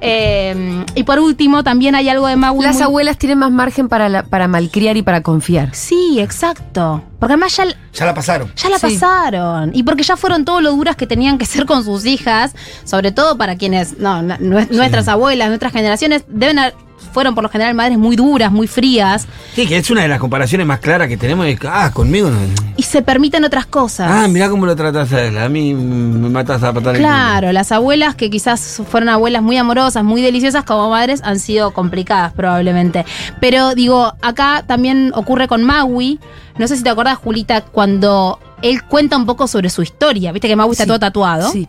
Eh, 0.00 0.84
y 0.94 1.02
por 1.02 1.18
último, 1.18 1.64
también 1.64 1.94
hay 1.94 2.08
algo 2.08 2.26
de 2.26 2.36
Maui. 2.36 2.64
Las 2.64 2.76
muy- 2.76 2.84
abuelas 2.84 3.18
tienen 3.18 3.38
más 3.38 3.50
margen 3.50 3.88
para, 3.88 4.08
la- 4.08 4.22
para 4.22 4.46
malcriar 4.48 4.96
y 4.96 5.02
para 5.02 5.22
confiar. 5.22 5.74
Sí, 5.74 6.18
exacto. 6.20 7.02
Porque 7.18 7.32
además 7.34 7.56
ya, 7.56 7.64
Ya 7.92 8.06
la 8.06 8.14
pasaron. 8.14 8.52
ya 8.54 8.68
la 8.70 8.78
Sí. 8.78 8.94
pasaron. 8.94 9.70
Y 9.74 9.82
porque 9.82 10.04
ya 10.04 10.16
fueron 10.16 10.44
todo 10.44 10.60
lo 10.60 10.70
duras 10.72 10.94
que 10.96 11.06
tenían 11.06 11.36
que 11.38 11.46
ser 11.46 11.66
con 11.66 11.84
sus 11.84 12.06
hijas, 12.06 12.54
sobre 12.84 13.10
todo 13.12 13.36
para 13.36 13.56
quienes, 13.56 13.98
no, 13.98 14.22
no, 14.22 14.36
nue- 14.38 14.70
nuestras 14.70 15.08
abuelas, 15.08 15.48
nuestras 15.48 15.72
generaciones, 15.72 16.24
deben 16.28 16.58
haber- 16.60 16.74
fueron 17.12 17.34
por 17.34 17.42
lo 17.42 17.48
general 17.48 17.74
madres 17.74 17.98
muy 17.98 18.16
duras, 18.16 18.50
muy 18.52 18.66
frías, 18.66 19.26
Sí, 19.54 19.66
que 19.66 19.76
es 19.76 19.90
una 19.90 20.02
de 20.02 20.08
las 20.08 20.18
comparaciones 20.20 20.66
más 20.66 20.78
claras 20.80 21.08
que 21.08 21.16
tenemos. 21.16 21.46
es 21.46 21.58
ah, 21.68 21.90
conmigo 21.92 22.30
no. 22.30 22.36
y 22.76 22.82
se 22.82 23.02
permiten 23.02 23.44
otras 23.44 23.66
cosas. 23.66 24.08
Ah, 24.10 24.28
mirá 24.28 24.48
cómo 24.48 24.66
lo 24.66 24.76
tratas 24.76 25.12
a 25.12 25.24
él. 25.24 25.38
A 25.38 25.48
mí 25.48 25.74
me 25.74 26.28
matas 26.28 26.62
a 26.62 26.72
patar 26.72 26.94
el 26.94 27.00
Claro, 27.00 27.52
las 27.52 27.72
abuelas 27.72 28.14
que 28.14 28.30
quizás 28.30 28.80
fueron 28.88 29.08
abuelas 29.08 29.42
muy 29.42 29.56
amorosas, 29.56 30.04
muy 30.04 30.22
deliciosas 30.22 30.64
como 30.64 30.90
madres, 30.90 31.20
han 31.24 31.38
sido 31.40 31.72
complicadas 31.72 32.32
probablemente. 32.32 33.04
Pero 33.40 33.74
digo, 33.74 34.14
acá 34.22 34.64
también 34.66 35.12
ocurre 35.14 35.48
con 35.48 35.64
Maui. 35.64 36.20
No 36.58 36.66
sé 36.68 36.76
si 36.76 36.82
te 36.82 36.90
acuerdas, 36.90 37.18
Julita, 37.18 37.60
cuando 37.62 38.38
él 38.62 38.82
cuenta 38.84 39.16
un 39.16 39.26
poco 39.26 39.46
sobre 39.46 39.70
su 39.70 39.82
historia. 39.82 40.32
Viste 40.32 40.48
que 40.48 40.56
Maui 40.56 40.72
está 40.72 40.84
Sí, 40.84 40.88
todo 40.88 40.98
tatuado. 40.98 41.50
sí. 41.50 41.68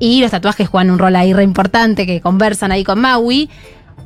Y 0.00 0.20
los 0.20 0.30
tatuajes 0.32 0.68
juegan 0.68 0.90
un 0.90 0.98
rol 0.98 1.14
ahí 1.14 1.32
re 1.32 1.44
importante 1.44 2.04
que 2.06 2.20
conversan 2.20 2.72
ahí 2.72 2.82
con 2.84 3.00
Maui. 3.00 3.48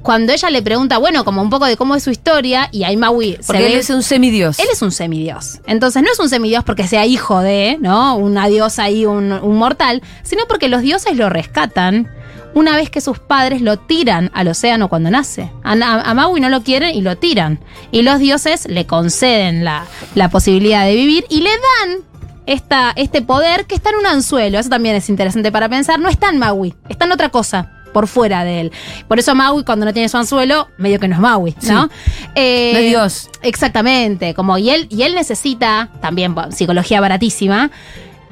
Cuando 0.02 0.32
ella 0.32 0.48
le 0.50 0.62
pregunta, 0.62 0.98
bueno, 0.98 1.24
como 1.24 1.42
un 1.42 1.50
poco 1.50 1.66
de 1.66 1.76
cómo 1.76 1.94
es 1.94 2.02
su 2.02 2.10
historia, 2.10 2.68
y 2.72 2.84
ahí 2.84 2.96
Maui 2.96 3.32
se 3.40 3.46
Porque 3.46 3.66
él 3.66 3.72
ve- 3.74 3.78
es 3.80 3.90
un 3.90 4.02
semidios. 4.02 4.58
él 4.58 4.66
es 4.72 4.80
un 4.82 4.92
semidios. 4.92 5.60
Entonces 5.66 6.02
no 6.02 6.10
es 6.10 6.18
un 6.18 6.28
semidios 6.28 6.64
porque 6.64 6.86
sea 6.88 7.04
hijo 7.04 7.40
de, 7.40 7.76
¿no? 7.80 8.16
Una 8.16 8.46
diosa 8.48 8.84
ahí, 8.84 9.04
un, 9.06 9.32
un 9.32 9.56
mortal, 9.56 10.02
sino 10.22 10.42
porque 10.48 10.68
los 10.68 10.82
dioses 10.82 11.16
lo 11.16 11.28
rescatan 11.28 12.08
una 12.54 12.76
vez 12.76 12.88
que 12.90 13.00
sus 13.02 13.18
padres 13.18 13.60
lo 13.60 13.76
tiran 13.78 14.30
al 14.34 14.48
océano 14.48 14.88
cuando 14.88 15.10
nace. 15.10 15.50
A, 15.62 15.72
a- 15.72 16.00
a 16.10 16.14
Maui 16.14 16.40
no 16.40 16.48
lo 16.48 16.62
quieren 16.62 16.94
y 16.94 17.02
lo 17.02 17.16
tiran. 17.18 17.60
Y 17.90 18.02
los 18.02 18.18
dioses 18.18 18.66
le 18.68 18.86
conceden 18.86 19.64
la, 19.64 19.84
la 20.14 20.30
posibilidad 20.30 20.84
de 20.86 20.94
vivir 20.94 21.26
y 21.28 21.42
le 21.42 21.50
dan 21.50 21.98
esta, 22.46 22.92
este 22.96 23.20
poder 23.20 23.66
que 23.66 23.74
está 23.74 23.90
en 23.90 23.96
un 23.96 24.06
anzuelo. 24.06 24.58
Eso 24.58 24.70
también 24.70 24.96
es 24.96 25.08
interesante 25.10 25.52
para 25.52 25.68
pensar. 25.68 26.00
No 26.00 26.08
está 26.08 26.30
en 26.30 26.38
Maui, 26.38 26.74
está 26.88 27.04
en 27.04 27.12
otra 27.12 27.28
cosa. 27.28 27.72
Por 27.92 28.06
fuera 28.08 28.44
de 28.44 28.60
él. 28.60 28.72
Por 29.08 29.18
eso 29.18 29.34
Maui, 29.34 29.64
cuando 29.64 29.84
no 29.86 29.92
tiene 29.92 30.08
su 30.08 30.16
anzuelo, 30.16 30.68
medio 30.78 30.98
que 31.00 31.08
no 31.08 31.14
es 31.14 31.20
Maui, 31.20 31.54
¿no? 31.62 31.88
Eh, 32.34 32.70
No 32.72 32.78
es 32.80 32.86
Dios. 32.86 33.30
Exactamente, 33.42 34.34
como 34.34 34.58
y 34.58 34.70
él, 34.70 34.86
y 34.90 35.02
él 35.02 35.14
necesita, 35.14 35.88
también 36.00 36.34
psicología 36.50 37.00
baratísima, 37.00 37.70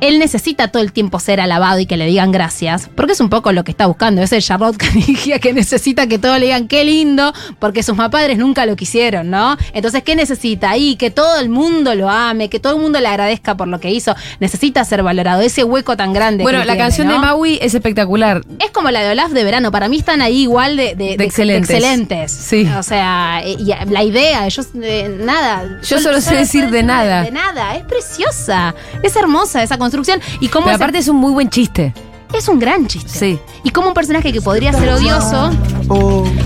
él 0.00 0.18
necesita 0.18 0.68
todo 0.68 0.82
el 0.82 0.92
tiempo 0.92 1.18
ser 1.20 1.40
alabado 1.40 1.78
y 1.80 1.86
que 1.86 1.96
le 1.96 2.06
digan 2.06 2.32
gracias, 2.32 2.88
porque 2.94 3.12
es 3.12 3.20
un 3.20 3.28
poco 3.30 3.52
lo 3.52 3.64
que 3.64 3.70
está 3.70 3.86
buscando, 3.86 4.22
es 4.22 4.32
el 4.32 4.42
Charlotte 4.42 4.76
Canigia 4.78 5.38
que 5.38 5.52
necesita 5.52 6.06
que 6.06 6.18
todos 6.18 6.38
le 6.38 6.46
digan 6.46 6.68
qué 6.68 6.84
lindo, 6.84 7.32
porque 7.58 7.82
sus 7.82 7.96
padres 7.96 8.38
nunca 8.38 8.66
lo 8.66 8.76
quisieron, 8.76 9.30
¿no? 9.30 9.56
Entonces, 9.72 10.02
¿qué 10.02 10.14
necesita 10.16 10.70
ahí? 10.70 10.96
Que 10.96 11.10
todo 11.10 11.38
el 11.40 11.48
mundo 11.48 11.94
lo 11.94 12.08
ame, 12.10 12.48
que 12.48 12.60
todo 12.60 12.76
el 12.76 12.82
mundo 12.82 13.00
le 13.00 13.08
agradezca 13.08 13.56
por 13.56 13.68
lo 13.68 13.80
que 13.80 13.90
hizo, 13.90 14.14
necesita 14.40 14.84
ser 14.84 15.02
valorado, 15.02 15.40
ese 15.42 15.64
hueco 15.64 15.96
tan 15.96 16.12
grande. 16.12 16.42
Bueno, 16.42 16.60
que 16.60 16.66
la 16.66 16.72
tiene, 16.74 16.84
canción 16.84 17.08
de. 17.08 17.18
Maui 17.18 17.58
es 17.62 17.74
espectacular. 17.74 18.42
Es 18.64 18.70
como 18.70 18.90
la 18.90 19.02
de 19.02 19.10
Olaf 19.10 19.30
de 19.32 19.44
verano. 19.44 19.70
Para 19.70 19.88
mí 19.88 19.96
están 19.98 20.20
ahí 20.22 20.42
igual 20.42 20.76
de, 20.76 20.94
de- 20.94 21.16
de- 21.16 21.24
excelentes. 21.24 21.68
de 21.68 21.76
excelentes. 21.76 22.32
Sí. 22.32 22.68
O 22.78 22.82
sea, 22.82 23.42
y 23.44 23.56
y 23.66 23.74
la 23.90 24.02
idea, 24.04 24.46
ellos 24.46 24.68
eh, 24.80 25.16
nada. 25.20 25.80
Yo 25.82 25.98
solo 25.98 26.20
sé 26.20 26.36
decir 26.36 26.70
de 26.70 26.82
nada. 26.82 27.22
De 27.24 27.30
nada. 27.30 27.76
Es 27.76 27.84
preciosa. 27.84 28.74
Es 29.02 29.16
hermosa 29.16 29.62
esa 29.62 29.78
construcción. 29.86 30.20
Y 30.40 30.48
cómo 30.48 30.66
Pero 30.66 30.76
aparte 30.76 30.98
es 30.98 31.08
un 31.08 31.16
muy 31.16 31.32
buen 31.32 31.48
chiste. 31.50 31.94
es 32.34 32.48
un 32.48 32.58
gran 32.58 32.86
chiste. 32.86 33.08
Sí. 33.18 33.38
Y 33.62 33.70
como 33.70 33.88
un 33.88 33.94
personaje 33.94 34.32
que 34.32 34.40
podría 34.42 34.72
ser 34.72 34.88
odioso. 34.90 35.50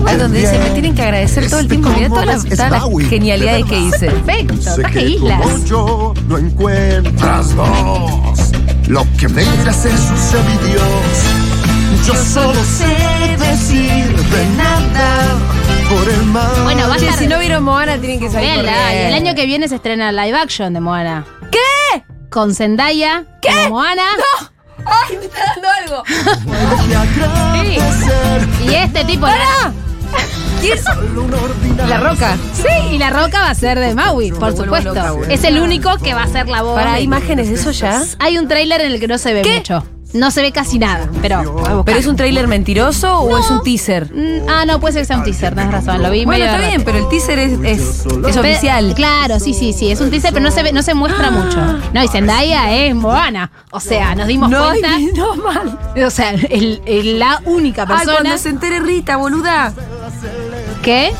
Es 0.09 0.19
donde 0.19 0.41
dice, 0.41 0.57
me 0.59 0.69
tienen 0.71 0.95
que 0.95 1.01
agradecer 1.01 1.49
todo 1.49 1.59
el 1.59 1.67
tiempo. 1.67 1.89
Mirá 1.89 2.09
todas 2.09 2.25
las, 2.25 2.45
todas 2.45 2.71
las 2.71 3.09
genialidades 3.09 3.65
que 3.65 3.79
hice. 3.79 4.07
Perfecto. 4.11 4.55
Sé 4.61 4.81
Traje 4.81 4.99
que 4.99 5.09
islas. 5.09 5.41
como 5.41 5.65
yo 5.65 6.13
no 6.27 6.37
encuentras 6.37 7.55
dos. 7.55 8.51
Lo 8.87 9.03
que 9.17 9.25
es 9.25 10.09
un 10.09 10.17
semidios. 10.17 10.83
Yo 12.07 12.15
solo 12.15 12.59
sé 12.63 13.37
decir 13.37 14.15
de 14.15 14.45
nada 14.57 15.37
por 15.89 16.09
el 16.09 16.23
mar. 16.25 16.49
Bueno, 16.63 16.87
va 16.87 16.95
a 16.95 16.97
estar. 16.97 17.13
si 17.17 17.27
no 17.27 17.37
vieron 17.39 17.63
Moana, 17.63 17.97
tienen 17.99 18.19
que 18.19 18.29
salir 18.29 18.49
Véanla, 18.49 18.93
y 18.95 18.97
el 19.07 19.13
año 19.13 19.35
que 19.35 19.45
viene 19.45 19.67
se 19.67 19.75
estrena 19.75 20.11
live 20.11 20.35
action 20.37 20.73
de 20.73 20.79
Moana. 20.79 21.25
¿Qué? 21.51 22.03
Con 22.31 22.55
Zendaya. 22.55 23.25
¿Qué? 23.41 23.67
Moana. 23.67 24.03
¡Ay, 24.85 25.17
me 25.17 25.25
está 25.25 25.39
dando 25.53 25.67
algo! 25.69 26.03
Agradecer 27.59 28.47
Y 28.65 28.73
este 28.73 29.03
tipo. 29.03 29.25
Ordinaria 29.25 29.73
La 31.87 31.97
roca. 31.99 32.37
Sí, 32.53 32.95
y 32.95 32.97
la 32.97 33.09
roca 33.09 33.41
va 33.41 33.49
a 33.49 33.55
ser 33.55 33.77
de 33.79 33.93
Maui, 33.93 34.31
por 34.31 34.55
supuesto. 34.55 34.93
es 35.27 35.43
el 35.43 35.59
único 35.59 35.97
que 35.97 36.13
va 36.13 36.23
a 36.23 36.27
ser 36.27 36.47
la 36.47 36.61
voz. 36.61 36.75
¿Para 36.75 37.01
imágenes 37.01 37.49
de 37.49 37.55
eso 37.55 37.71
ya? 37.71 38.01
Hay 38.19 38.37
un 38.37 38.47
tráiler 38.47 38.79
en 38.79 38.93
el 38.93 39.01
que 39.01 39.09
no 39.09 39.17
se 39.17 39.33
ve 39.33 39.41
¿Qué? 39.41 39.57
mucho. 39.57 39.83
No 40.13 40.29
se 40.29 40.41
ve 40.41 40.51
casi 40.51 40.77
nada, 40.77 41.07
pero. 41.21 41.83
¿Pero 41.85 41.97
es 41.99 42.05
un 42.05 42.17
tráiler 42.17 42.47
mentiroso 42.47 43.19
o 43.19 43.37
es 43.37 43.49
un 43.49 43.63
teaser? 43.63 44.13
Mm, 44.13 44.49
ah, 44.49 44.65
no, 44.65 44.79
puede 44.81 44.93
ser 44.93 45.01
que 45.03 45.05
sea 45.05 45.17
un 45.17 45.23
teaser, 45.23 45.55
tenés 45.55 45.71
razón. 45.71 46.03
Lo 46.03 46.11
vi 46.11 46.25
Bueno, 46.25 46.43
medio 46.43 46.53
está 46.55 46.67
bien, 46.67 46.83
pero 46.83 46.97
el 46.97 47.07
teaser 47.09 47.39
es, 47.39 47.53
es, 47.63 48.05
es 48.05 48.35
Pe- 48.35 48.39
oficial. 48.39 48.93
Claro, 48.93 49.39
sí, 49.39 49.53
sí, 49.53 49.71
sí. 49.71 49.89
Es 49.89 50.01
un 50.01 50.09
teaser, 50.09 50.33
pero 50.33 50.43
no 50.43 50.51
se 50.51 50.63
ve, 50.63 50.73
no 50.73 50.83
se 50.83 50.93
muestra 50.93 51.31
mucho. 51.31 51.57
No, 51.93 52.03
y 52.03 52.07
Zendaya 52.09 52.73
es 52.73 52.93
Moana. 52.93 53.51
O 53.71 53.79
sea, 53.79 54.13
nos 54.15 54.27
dimos 54.27 54.49
No, 54.49 54.65
cuenta. 54.67 54.89
ay, 54.95 55.11
no 55.15 55.35
mal. 55.37 55.79
O 56.05 56.09
sea, 56.09 56.33
la 56.33 57.41
única 57.45 57.83
Ay, 57.83 57.87
persona 57.87 58.17
cuando 58.19 58.37
se 58.37 58.49
entere 58.49 58.79
Rita, 58.81 59.15
boluda. 59.17 59.73
que. 60.83 61.11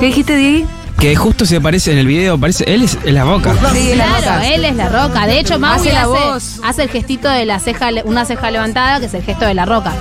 ¿Qué 0.00 0.06
dijiste, 0.06 0.36
Diego? 0.36 0.66
Que 0.98 1.14
justo 1.14 1.44
se 1.44 1.60
parece 1.60 1.92
en 1.92 1.98
el 1.98 2.06
video, 2.06 2.38
parece. 2.38 2.64
Él 2.72 2.82
es, 2.82 2.98
es 3.04 3.12
la 3.12 3.24
boca. 3.24 3.54
Sí, 3.74 3.94
la 3.94 4.04
Claro, 4.06 4.36
roca. 4.36 4.48
él 4.48 4.64
es 4.64 4.76
la 4.76 4.88
roca. 4.88 5.26
De 5.26 5.38
hecho, 5.38 5.58
Maui 5.58 5.76
Hace 5.80 5.92
la 5.92 6.00
hace, 6.02 6.08
voz. 6.10 6.60
hace 6.64 6.82
el 6.84 6.88
gestito 6.88 7.28
de 7.28 7.44
la 7.44 7.58
ceja, 7.60 7.90
una 8.04 8.24
ceja 8.24 8.50
levantada, 8.50 8.98
que 8.98 9.06
es 9.06 9.14
el 9.14 9.22
gesto 9.22 9.44
de 9.44 9.52
la 9.54 9.66
roca. 9.66 9.92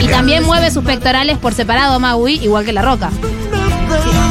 Y 0.00 0.08
también 0.08 0.44
mueve 0.44 0.70
sus 0.72 0.84
pectorales 0.84 1.38
por 1.38 1.54
separado, 1.54 2.00
Maui, 2.00 2.34
igual 2.42 2.64
que 2.64 2.72
la 2.72 2.82
roca. 2.82 3.10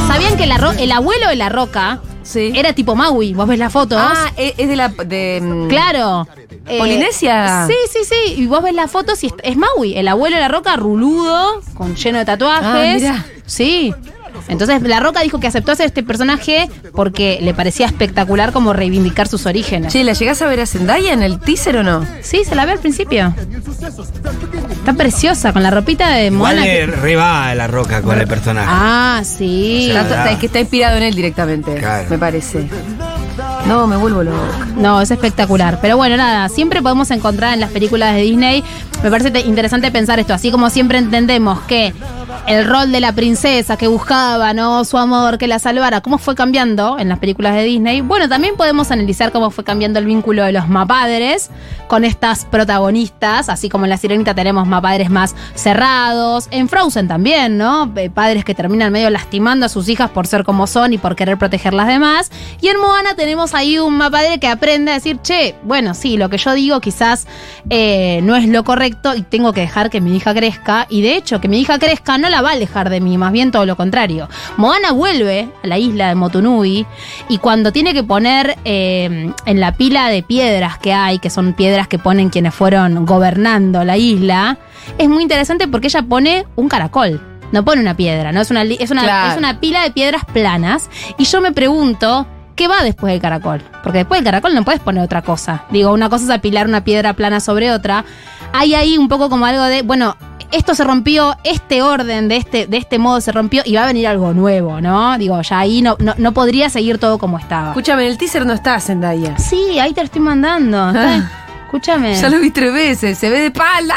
¿Sabían 0.08 0.36
que 0.36 0.46
la 0.46 0.58
ro- 0.58 0.72
el 0.72 0.92
abuelo 0.92 1.28
de 1.28 1.36
la 1.36 1.48
roca 1.48 2.00
Sí. 2.22 2.52
era 2.54 2.74
tipo 2.74 2.94
Maui? 2.94 3.32
Vos 3.32 3.48
ves 3.48 3.58
las 3.58 3.72
fotos. 3.72 3.98
Ah, 4.00 4.30
es 4.36 4.54
es 4.58 4.68
de 4.68 4.76
la. 4.76 4.88
De, 4.88 5.40
mm, 5.42 5.68
Claro. 5.68 6.28
Eh, 6.68 6.78
¿Polinesia? 6.78 7.66
Sí, 7.66 7.74
sí, 7.92 8.00
sí. 8.04 8.34
Y 8.42 8.46
vos 8.46 8.62
ves 8.62 8.74
las 8.74 8.90
fotos 8.90 9.22
y 9.24 9.32
es, 9.42 9.56
Maui, 9.56 9.96
el 9.96 10.06
abuelo 10.08 10.36
de 10.36 10.42
la 10.42 10.48
roca, 10.48 10.76
ruludo, 10.76 11.62
con 11.74 11.94
lleno 11.96 12.18
de 12.18 12.24
tatuajes. 12.26 13.04
Ah. 13.08 13.24
Sí. 13.46 13.94
Entonces 14.48 14.82
La 14.82 15.00
Roca 15.00 15.20
dijo 15.20 15.40
que 15.40 15.46
aceptó 15.46 15.72
hacer 15.72 15.86
este 15.86 16.02
personaje 16.02 16.68
porque 16.94 17.38
le 17.42 17.54
parecía 17.54 17.86
espectacular 17.86 18.52
como 18.52 18.72
reivindicar 18.72 19.28
sus 19.28 19.46
orígenes. 19.46 19.92
Che, 19.92 20.04
¿la 20.04 20.12
llegás 20.12 20.42
a 20.42 20.46
ver 20.46 20.60
a 20.60 20.66
Zendaya 20.66 21.12
en 21.12 21.22
el 21.22 21.38
teaser 21.40 21.76
o 21.78 21.82
no? 21.82 22.04
Sí, 22.22 22.42
se 22.44 22.54
la 22.54 22.64
ve 22.66 22.72
al 22.72 22.78
principio. 22.78 23.34
Está 24.78 24.92
preciosa, 24.94 25.52
con 25.52 25.62
la 25.62 25.70
ropita 25.70 26.10
de 26.10 26.26
Igual 26.26 26.56
mona. 26.56 26.66
le 26.66 26.72
que- 26.78 26.86
re 26.86 27.16
va 27.16 27.52
el 27.52 27.68
roca 27.68 28.02
con 28.02 28.18
el 28.18 28.26
personaje. 28.26 28.68
Ah, 28.70 29.20
sí. 29.24 29.36
Sí. 29.36 29.90
Está- 29.90 30.30
es 30.30 30.38
que 30.38 30.46
está 30.46 30.60
inspirado 30.60 30.96
en 30.96 31.02
él 31.04 31.14
directamente, 31.14 31.74
Claro. 31.74 32.06
me 32.10 32.18
parece. 32.18 32.68
No, 33.66 33.86
me 33.86 33.96
vuelvo 33.96 34.22
loca. 34.22 34.36
No, 34.76 35.00
es 35.00 35.10
espectacular. 35.10 35.78
Pero 35.82 35.96
bueno, 35.96 36.16
nada, 36.16 36.48
siempre 36.48 36.82
podemos 36.82 37.10
encontrar 37.10 37.54
en 37.54 37.60
las 37.60 37.70
películas 37.70 38.14
de 38.14 38.22
Disney. 38.22 38.62
Me 39.02 39.10
parece 39.10 39.30
te- 39.30 39.40
interesante 39.40 39.90
pensar 39.90 40.18
esto. 40.20 40.34
Así 40.34 40.50
como 40.52 40.70
siempre 40.70 40.98
entendemos 40.98 41.60
que 41.62 41.92
el 42.46 42.64
rol 42.64 42.92
de 42.92 43.00
la 43.00 43.12
princesa 43.12 43.76
que 43.76 43.88
buscaba, 43.88 44.52
¿no? 44.52 44.84
Su 44.84 44.98
amor, 44.98 45.36
que 45.36 45.48
la 45.48 45.58
salvara, 45.58 46.00
cómo 46.00 46.16
fue 46.16 46.36
cambiando 46.36 46.96
en 46.96 47.08
las 47.08 47.18
películas 47.18 47.54
de 47.56 47.64
Disney. 47.64 48.02
Bueno, 48.02 48.28
también 48.28 48.56
podemos 48.56 48.92
analizar 48.92 49.32
cómo 49.32 49.50
fue 49.50 49.64
cambiando 49.64 49.98
el 49.98 50.04
vínculo 50.04 50.44
de 50.44 50.52
los 50.52 50.68
mapadres 50.68 51.50
con 51.88 52.04
estas 52.04 52.44
protagonistas. 52.44 53.48
Así 53.48 53.68
como 53.68 53.84
en 53.84 53.90
La 53.90 53.96
Sirenita 53.96 54.32
tenemos 54.32 54.68
mapadres 54.68 55.10
más 55.10 55.34
cerrados. 55.54 56.46
En 56.52 56.68
Frozen 56.68 57.08
también, 57.08 57.58
¿no? 57.58 57.92
Eh, 57.96 58.10
Padres 58.10 58.44
que 58.44 58.54
terminan 58.54 58.92
medio 58.92 59.10
lastimando 59.10 59.66
a 59.66 59.68
sus 59.68 59.88
hijas 59.88 60.10
por 60.10 60.28
ser 60.28 60.44
como 60.44 60.68
son 60.68 60.92
y 60.92 60.98
por 60.98 61.16
querer 61.16 61.38
proteger 61.38 61.74
las 61.74 61.88
demás. 61.88 62.30
Y 62.60 62.68
en 62.68 62.80
Moana 62.80 63.16
tenemos 63.16 63.54
ahí 63.54 63.80
un 63.80 63.96
mapadre 63.96 64.38
que 64.38 64.46
aprende 64.46 64.92
a 64.92 64.94
decir, 64.94 65.18
che, 65.20 65.56
bueno, 65.64 65.94
sí, 65.94 66.16
lo 66.16 66.28
que 66.28 66.38
yo 66.38 66.54
digo 66.54 66.80
quizás 66.80 67.26
eh, 67.70 68.20
no 68.22 68.36
es 68.36 68.46
lo 68.46 68.62
correcto 68.62 69.16
y 69.16 69.22
tengo 69.22 69.52
que 69.52 69.62
dejar 69.62 69.90
que 69.90 70.00
mi 70.00 70.16
hija 70.16 70.32
crezca. 70.32 70.86
Y 70.88 71.02
de 71.02 71.16
hecho, 71.16 71.40
que 71.40 71.48
mi 71.48 71.58
hija 71.58 71.80
crezca 71.80 72.18
no 72.18 72.28
la 72.28 72.35
va 72.42 72.50
a 72.50 72.52
alejar 72.52 72.90
de 72.90 73.00
mí, 73.00 73.18
más 73.18 73.32
bien 73.32 73.50
todo 73.50 73.66
lo 73.66 73.76
contrario. 73.76 74.28
Moana 74.56 74.92
vuelve 74.92 75.48
a 75.62 75.66
la 75.66 75.78
isla 75.78 76.08
de 76.08 76.14
Motunui 76.14 76.86
y 77.28 77.38
cuando 77.38 77.72
tiene 77.72 77.94
que 77.94 78.02
poner 78.02 78.56
eh, 78.64 79.32
en 79.44 79.60
la 79.60 79.72
pila 79.72 80.08
de 80.08 80.22
piedras 80.22 80.78
que 80.78 80.92
hay, 80.92 81.18
que 81.18 81.30
son 81.30 81.52
piedras 81.54 81.88
que 81.88 81.98
ponen 81.98 82.30
quienes 82.30 82.54
fueron 82.54 83.06
gobernando 83.06 83.84
la 83.84 83.96
isla, 83.96 84.58
es 84.98 85.08
muy 85.08 85.22
interesante 85.22 85.68
porque 85.68 85.88
ella 85.88 86.02
pone 86.02 86.46
un 86.56 86.68
caracol. 86.68 87.20
No 87.52 87.64
pone 87.64 87.80
una 87.80 87.96
piedra, 87.96 88.32
¿no? 88.32 88.40
Es 88.40 88.50
una, 88.50 88.62
es 88.62 88.90
una, 88.90 89.02
Claro. 89.04 89.30
es 89.32 89.38
una 89.38 89.60
pila 89.60 89.82
de 89.82 89.92
piedras 89.92 90.24
planas. 90.24 90.90
Y 91.16 91.24
yo 91.26 91.40
me 91.40 91.52
pregunto, 91.52 92.26
¿qué 92.56 92.66
va 92.66 92.82
después 92.82 93.12
del 93.12 93.20
caracol? 93.22 93.62
Porque 93.84 93.98
después 93.98 94.18
del 94.18 94.24
caracol 94.24 94.52
no 94.52 94.64
puedes 94.64 94.80
poner 94.80 95.04
otra 95.04 95.22
cosa. 95.22 95.64
Digo, 95.70 95.92
una 95.92 96.08
cosa 96.08 96.24
es 96.24 96.30
apilar 96.30 96.66
una 96.66 96.82
piedra 96.82 97.12
plana 97.12 97.38
sobre 97.38 97.70
otra. 97.70 98.04
Hay 98.52 98.74
ahí 98.74 98.98
un 98.98 99.06
poco 99.08 99.30
como 99.30 99.46
algo 99.46 99.62
de, 99.62 99.82
bueno, 99.82 100.16
esto 100.52 100.74
se 100.74 100.84
rompió, 100.84 101.34
este 101.44 101.82
orden 101.82 102.28
de 102.28 102.36
este, 102.36 102.66
de 102.66 102.76
este 102.76 102.98
modo 102.98 103.20
se 103.20 103.32
rompió 103.32 103.62
y 103.64 103.74
va 103.76 103.84
a 103.84 103.86
venir 103.86 104.06
algo 104.08 104.32
nuevo, 104.34 104.80
¿no? 104.80 105.16
Digo, 105.18 105.40
ya 105.42 105.58
ahí 105.60 105.82
no, 105.82 105.96
no, 105.98 106.14
no 106.18 106.32
podría 106.32 106.68
seguir 106.70 106.98
todo 106.98 107.18
como 107.18 107.38
estaba. 107.38 107.68
Escúchame, 107.68 108.04
en 108.04 108.10
el 108.12 108.18
teaser 108.18 108.46
no 108.46 108.52
está 108.52 108.78
Zendaya. 108.80 109.38
Sí, 109.38 109.78
ahí 109.78 109.92
te 109.92 110.00
lo 110.00 110.06
estoy 110.06 110.22
mandando. 110.22 110.88
Está- 110.88 111.30
Escúchame. 111.66 112.14
Ya 112.14 112.28
lo 112.28 112.38
vi 112.38 112.50
tres 112.50 112.72
veces, 112.72 113.18
se 113.18 113.28
ve 113.28 113.40
de 113.40 113.46
espalda. 113.46 113.94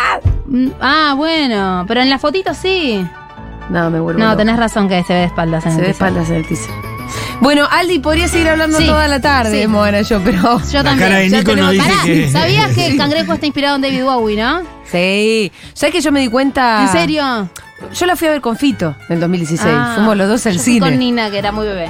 Mm, 0.47 0.69
Ah, 0.81 1.13
bueno, 1.15 1.85
pero 1.87 2.01
en 2.01 2.09
la 2.09 2.17
fotito 2.17 2.53
sí. 2.53 3.05
No, 3.69 3.89
me 3.91 3.99
vuelvo 3.99 4.19
No, 4.19 4.25
loca. 4.25 4.37
tenés 4.37 4.57
razón 4.57 4.89
que 4.89 5.03
se 5.03 5.13
ve 5.13 5.19
de 5.19 5.25
espaldas 5.27 5.63
en 5.67 5.71
Se 5.73 5.75
el 5.77 5.81
ve 5.81 5.85
de 5.87 5.91
espaldas 5.91 6.29
en 6.29 6.35
el 6.37 6.47
teaser. 6.47 6.73
Bueno, 7.41 7.67
Aldi, 7.69 7.99
podría 7.99 8.27
seguir 8.27 8.49
hablando 8.49 8.77
Sí, 8.77 8.85
toda 8.85 9.07
la 9.07 9.19
tarde, 9.21 9.61
sí. 9.61 9.67
Moana, 9.67 10.01
yo, 10.01 10.21
pero... 10.23 10.59
Yo 10.71 10.77
La 10.79 10.83
también. 10.83 10.97
cara 11.09 11.15
de 11.19 11.29
Ya 11.29 11.37
Nico 11.39 11.51
tenemos- 11.51 11.73
nos 11.75 11.85
dice 11.85 11.89
Pará, 11.95 12.03
que- 12.05 12.29
¿Sabías 12.31 12.71
que 12.75 12.87
el 12.87 12.97
cangrejo 12.97 13.33
está 13.33 13.45
inspirado 13.45 13.75
en 13.77 13.81
David 13.81 14.03
Bowie, 14.03 14.37
no? 14.37 14.61
Sí. 14.91 15.51
¿Sabes 15.73 15.93
que 15.93 16.01
yo 16.01 16.11
me 16.11 16.19
di 16.21 16.27
cuenta? 16.27 16.83
¿En 16.83 16.89
serio? 16.89 17.49
Yo 17.97 18.05
la 18.05 18.15
fui 18.17 18.27
a 18.27 18.31
ver 18.31 18.41
con 18.41 18.57
Fito 18.57 18.95
en 19.07 19.19
2016. 19.21 19.73
Ah, 19.73 19.93
Fuimos 19.95 20.17
los 20.17 20.27
dos 20.27 20.45
al 20.47 20.53
yo 20.53 20.59
fui 20.59 20.73
cine. 20.73 20.85
con 20.89 20.99
Nina, 20.99 21.29
que 21.31 21.37
era 21.37 21.51
muy 21.53 21.65
bebé. 21.65 21.89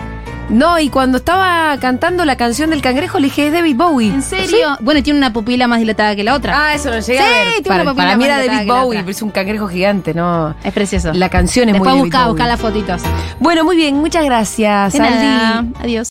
No, 0.49 0.79
y 0.79 0.89
cuando 0.89 1.19
estaba 1.19 1.77
cantando 1.79 2.25
la 2.25 2.35
canción 2.35 2.71
del 2.71 2.81
cangrejo, 2.81 3.19
le 3.19 3.25
dije, 3.25 3.47
es 3.47 3.53
David 3.53 3.75
Bowie. 3.75 4.09
¿En 4.09 4.21
serio? 4.23 4.77
Bueno, 4.79 5.03
tiene 5.03 5.19
una 5.19 5.31
pupila 5.31 5.67
más 5.67 5.79
dilatada 5.79 6.15
que 6.15 6.23
la 6.23 6.33
otra. 6.33 6.53
Ah, 6.69 6.73
eso 6.73 6.89
lo 6.89 6.99
llegué 6.99 7.17
Sí, 7.19 7.23
a 7.23 7.27
ver. 7.27 7.47
tiene 7.53 7.61
Para, 7.67 7.83
una 7.83 7.91
papila 7.91 8.05
para 8.05 8.17
mí 8.17 8.25
era 8.25 8.37
David 8.45 8.67
Bowie, 8.67 8.99
pero 8.99 9.11
es 9.11 9.21
un 9.21 9.29
cangrejo 9.31 9.67
gigante, 9.67 10.13
¿no? 10.13 10.55
Es 10.63 10.73
precioso. 10.73 11.13
La 11.13 11.29
canción 11.29 11.69
es 11.69 11.73
Después 11.73 11.91
muy 11.93 12.01
busca, 12.03 12.19
David 12.19 12.31
busca 12.31 12.43
Bowie. 12.45 12.51
las 12.51 12.59
fotitos. 12.59 13.01
Bueno, 13.39 13.63
muy 13.63 13.75
bien, 13.75 13.95
muchas 13.97 14.25
gracias. 14.25 14.95
Aldi. 14.95 15.71
Adiós. 15.81 16.07